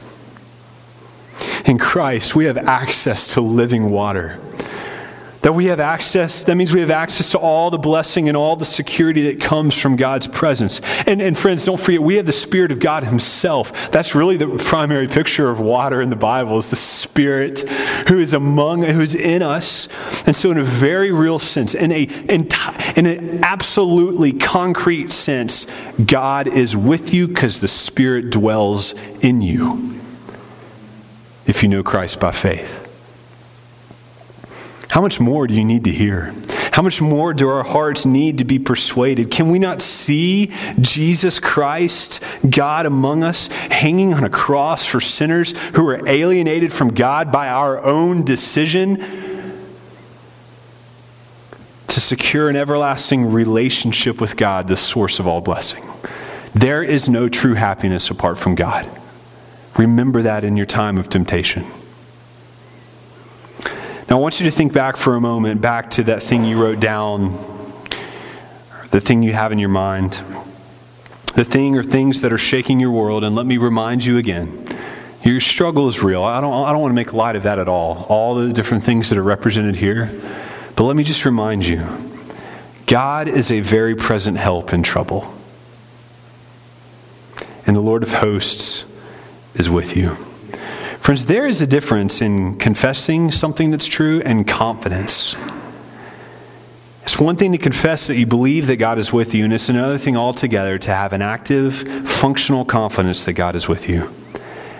In 1.66 1.78
Christ, 1.78 2.36
we 2.36 2.46
have 2.46 2.58
access 2.58 3.34
to 3.34 3.42
living 3.42 3.90
water. 3.90 4.40
That 5.44 5.54
we 5.54 5.66
have 5.66 5.82
access, 5.82 6.44
that 6.46 6.56
means 6.56 6.74
we 6.74 6.80
have 6.80 6.90
access 6.90 7.30
to 7.32 7.38
all 7.38 7.70
the 7.70 7.78
blessing 7.78 8.30
and 8.30 8.38
all 8.38 8.56
the 8.56 8.66
security 8.66 9.24
that 9.24 9.42
comes 9.42 9.78
from 9.78 9.98
God's 9.98 10.26
presence. 10.26 10.80
And, 11.06 11.22
and 11.22 11.38
friends, 11.38 11.66
don't 11.66 11.80
forget, 11.80 12.02
we 12.02 12.16
have 12.16 12.26
the 12.26 12.32
Spirit 12.32 12.72
of 12.72 12.80
God 12.80 13.04
Himself. 13.04 13.92
That's 13.92 14.16
really 14.16 14.38
the 14.38 14.48
primary 14.48 15.08
picture 15.10 15.50
of 15.50 15.60
water 15.60 16.02
in 16.02 16.10
the 16.10 16.16
Bible, 16.16 16.58
is 16.58 16.70
the 16.70 16.78
Spirit 16.78 17.60
who 18.08 18.20
is 18.20 18.34
among, 18.34 18.84
who's 18.84 19.16
in 19.16 19.42
us. 19.42 19.90
And 20.26 20.34
so, 20.34 20.50
in 20.50 20.58
a 20.58 20.64
very 20.64 21.12
real 21.12 21.40
sense, 21.40 21.76
in, 21.76 21.92
a, 21.92 22.04
in, 22.04 22.48
in 22.96 23.06
an 23.06 23.44
absolutely 23.44 24.32
concrete 24.32 25.12
sense, 25.12 25.68
God 26.06 26.48
is 26.48 26.76
with 26.76 27.14
you 27.14 27.28
because 27.28 27.60
the 27.60 27.68
Spirit 27.68 28.30
dwells 28.30 28.96
in 29.22 29.42
you 29.42 30.00
if 31.46 31.62
you 31.62 31.68
know 31.68 31.84
Christ 31.84 32.22
by 32.22 32.32
faith. 32.32 32.83
How 34.94 35.02
much 35.02 35.20
more 35.20 35.48
do 35.48 35.56
you 35.56 35.64
need 35.64 35.86
to 35.86 35.92
hear? 35.92 36.36
How 36.72 36.84
much 36.84 37.02
more 37.02 37.34
do 37.34 37.50
our 37.50 37.64
hearts 37.64 38.06
need 38.06 38.38
to 38.38 38.44
be 38.44 38.60
persuaded? 38.60 39.32
Can 39.32 39.50
we 39.50 39.58
not 39.58 39.82
see 39.82 40.52
Jesus 40.82 41.40
Christ, 41.40 42.24
God 42.48 42.86
among 42.86 43.24
us, 43.24 43.48
hanging 43.48 44.14
on 44.14 44.24
a 44.24 44.30
cross 44.30 44.86
for 44.86 45.02
sinners 45.02 45.58
who 45.70 45.90
are 45.90 46.08
alienated 46.08 46.72
from 46.72 46.94
God 46.94 47.32
by 47.32 47.48
our 47.48 47.84
own 47.84 48.24
decision 48.24 48.98
to 51.88 52.00
secure 52.00 52.48
an 52.48 52.56
everlasting 52.56 53.32
relationship 53.32 54.22
with 54.22 54.38
God, 54.38 54.68
the 54.68 54.78
source 54.78 55.18
of 55.18 55.26
all 55.26 55.42
blessing? 55.42 55.84
There 56.54 56.84
is 56.84 57.10
no 57.10 57.30
true 57.30 57.56
happiness 57.56 58.12
apart 58.12 58.38
from 58.38 58.54
God. 58.54 58.88
Remember 59.76 60.22
that 60.22 60.44
in 60.44 60.56
your 60.56 60.68
time 60.68 61.00
of 61.00 61.10
temptation. 61.10 61.66
Now, 64.14 64.20
I 64.20 64.22
want 64.22 64.40
you 64.40 64.46
to 64.46 64.52
think 64.52 64.74
back 64.74 64.96
for 64.96 65.16
a 65.16 65.20
moment, 65.20 65.60
back 65.60 65.90
to 65.90 66.04
that 66.04 66.22
thing 66.22 66.46
you 66.46 66.62
wrote 66.62 66.80
down, 66.80 67.32
the 68.92 69.02
thing 69.02 69.24
you 69.24 69.34
have 69.34 69.52
in 69.52 69.58
your 69.58 69.70
mind, 69.70 70.22
the 71.34 71.44
thing 71.44 71.76
or 71.76 71.82
things 71.82 72.22
that 72.22 72.32
are 72.32 72.38
shaking 72.38 72.80
your 72.80 72.92
world, 72.92 73.24
and 73.24 73.36
let 73.36 73.48
me 73.48 73.58
remind 73.58 74.06
you 74.06 74.20
again. 74.20 74.68
Your 75.24 75.40
struggle 75.40 75.88
is 75.88 76.04
real. 76.04 76.24
I 76.24 76.42
don't, 76.42 76.54
I 76.54 76.72
don't 76.72 76.80
want 76.80 76.92
to 76.92 76.96
make 76.96 77.12
light 77.12 77.36
of 77.36 77.42
that 77.42 77.58
at 77.58 77.68
all, 77.68 78.06
all 78.08 78.36
the 78.36 78.54
different 78.54 78.84
things 78.84 79.10
that 79.10 79.18
are 79.18 79.24
represented 79.24 79.78
here. 79.78 80.12
But 80.76 80.84
let 80.84 80.96
me 80.96 81.04
just 81.04 81.26
remind 81.26 81.66
you 81.66 81.84
God 82.86 83.28
is 83.28 83.50
a 83.50 83.62
very 83.62 83.96
present 83.96 84.38
help 84.38 84.74
in 84.74 84.84
trouble. 84.84 85.34
And 87.66 87.76
the 87.76 87.82
Lord 87.82 88.04
of 88.04 88.14
hosts 88.14 88.86
is 89.56 89.72
with 89.72 89.98
you. 89.98 90.16
Friends, 91.04 91.26
there 91.26 91.46
is 91.46 91.62
a 91.62 91.68
difference 91.68 92.22
in 92.22 92.58
confessing 92.58 93.30
something 93.30 93.72
that's 93.72 93.88
true 93.88 94.22
and 94.24 94.48
confidence. 94.48 95.36
It's 97.02 97.20
one 97.20 97.36
thing 97.36 97.52
to 97.52 97.58
confess 97.58 98.08
that 98.08 98.16
you 98.16 98.26
believe 98.26 98.68
that 98.68 98.78
God 98.78 98.98
is 98.98 99.12
with 99.12 99.34
you, 99.36 99.44
and 99.44 99.52
it's 99.52 99.68
another 99.68 99.98
thing 99.98 100.16
altogether 100.16 100.80
to 100.80 100.96
have 100.96 101.12
an 101.12 101.22
active, 101.22 101.76
functional 102.10 102.64
confidence 102.64 103.26
that 103.26 103.34
God 103.34 103.58
is 103.58 103.68
with 103.68 103.90
you. 103.90 104.14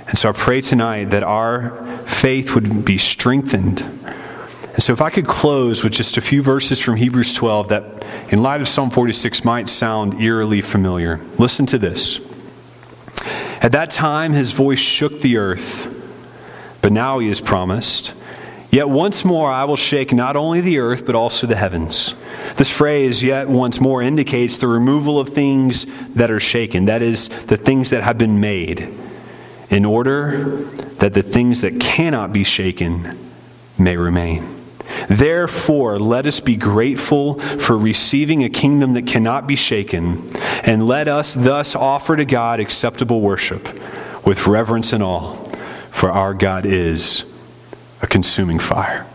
And 0.08 0.18
so 0.18 0.30
I 0.30 0.32
pray 0.32 0.62
tonight 0.62 1.10
that 1.10 1.24
our 1.24 1.86
faith 2.06 2.56
would 2.56 2.86
be 2.86 2.98
strengthened. 2.98 3.82
And 3.82 4.82
so 4.82 4.94
if 4.94 5.02
I 5.02 5.10
could 5.10 5.28
close 5.28 5.84
with 5.84 5.92
just 5.92 6.16
a 6.16 6.22
few 6.22 6.42
verses 6.42 6.80
from 6.80 6.96
Hebrews 6.96 7.34
12 7.34 7.68
that, 7.68 8.06
in 8.32 8.42
light 8.42 8.62
of 8.62 8.70
Psalm 8.70 8.92
46, 8.92 9.44
might 9.44 9.68
sound 9.70 10.22
eerily 10.22 10.62
familiar. 10.62 11.20
Listen 11.38 11.66
to 11.66 11.78
this. 11.78 12.22
At 13.62 13.74
that 13.74 13.90
time, 13.90 14.32
his 14.32 14.54
voice 14.54 14.80
shook 14.80 15.20
the 15.20 15.36
earth 15.36 15.93
but 16.84 16.92
now 16.92 17.18
he 17.20 17.30
has 17.30 17.42
promised, 17.42 18.14
Yet 18.74 18.90
once 18.90 19.24
more 19.24 19.52
I 19.52 19.66
will 19.66 19.76
shake 19.76 20.12
not 20.12 20.36
only 20.36 20.60
the 20.60 20.80
earth, 20.80 21.06
but 21.06 21.14
also 21.14 21.46
the 21.46 21.56
heavens. 21.56 22.16
This 22.58 22.72
phrase, 22.72 23.22
yet 23.22 23.48
once 23.48 23.80
more, 23.80 24.02
indicates 24.02 24.58
the 24.58 24.68
removal 24.68 25.20
of 25.20 25.30
things 25.30 25.86
that 26.16 26.32
are 26.32 26.40
shaken, 26.40 26.86
that 26.86 27.04
is, 27.04 27.30
the 27.46 27.56
things 27.56 27.92
that 27.92 28.02
have 28.02 28.18
been 28.18 28.40
made, 28.40 28.92
in 29.70 29.86
order 29.86 30.56
that 30.98 31.14
the 31.14 31.22
things 31.22 31.62
that 31.62 31.80
cannot 31.80 32.34
be 32.34 32.44
shaken 32.44 33.16
may 33.78 33.96
remain. 33.96 34.44
Therefore, 35.08 36.00
let 36.00 36.26
us 36.26 36.40
be 36.40 36.56
grateful 36.56 37.40
for 37.40 37.78
receiving 37.78 38.44
a 38.44 38.50
kingdom 38.50 38.94
that 38.94 39.06
cannot 39.06 39.46
be 39.46 39.56
shaken, 39.56 40.32
and 40.64 40.88
let 40.88 41.08
us 41.08 41.36
thus 41.36 41.76
offer 41.76 42.16
to 42.16 42.26
God 42.26 42.60
acceptable 42.60 43.22
worship 43.22 43.70
with 44.26 44.48
reverence 44.48 44.94
and 44.94 45.04
awe 45.04 45.43
for 45.94 46.12
our 46.12 46.34
God 46.34 46.66
is 46.66 47.24
a 48.02 48.08
consuming 48.08 48.60
fire. 48.60 49.06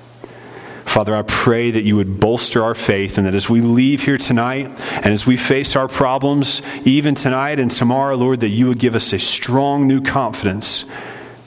Father, 0.87 1.15
I 1.15 1.21
pray 1.21 1.71
that 1.71 1.83
you 1.83 1.97
would 1.97 2.19
bolster 2.19 2.63
our 2.63 2.75
faith 2.75 3.19
and 3.19 3.27
that 3.27 3.35
as 3.35 3.51
we 3.51 3.61
leave 3.61 4.07
here 4.07 4.17
tonight 4.17 4.71
and 4.93 5.13
as 5.13 5.27
we 5.27 5.37
face 5.37 5.77
our 5.77 5.87
problems, 5.87 6.63
even 6.85 7.15
tonight 7.15 7.61
and 7.61 7.71
tomorrow, 7.71 8.17
Lord, 8.17 8.41
that 8.41 8.49
you 8.49 8.69
would 8.69 8.79
give 8.79 8.95
us 8.95 9.13
a 9.13 9.19
strong 9.19 9.87
new 9.87 10.01
confidence 10.01 10.87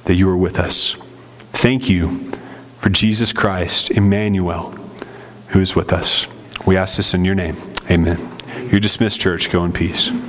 that 0.05 0.13
you 0.13 0.29
are 0.29 0.37
with 0.37 0.59
us. 0.59 0.95
Thank 1.53 1.89
you 1.89 2.31
for 2.79 2.91
Jesus 2.91 3.33
Christ, 3.33 3.89
Emmanuel, 3.89 4.75
who 5.47 5.59
is 5.59 5.75
with 5.75 5.91
us. 5.91 6.27
We 6.67 6.77
ask 6.77 6.97
this 6.97 7.15
in 7.15 7.25
your 7.25 7.35
name. 7.35 7.57
Amen. 7.89 8.19
You're 8.69 8.79
dismissed, 8.79 9.19
church. 9.19 9.49
Go 9.49 9.65
in 9.65 9.73
peace. 9.73 10.11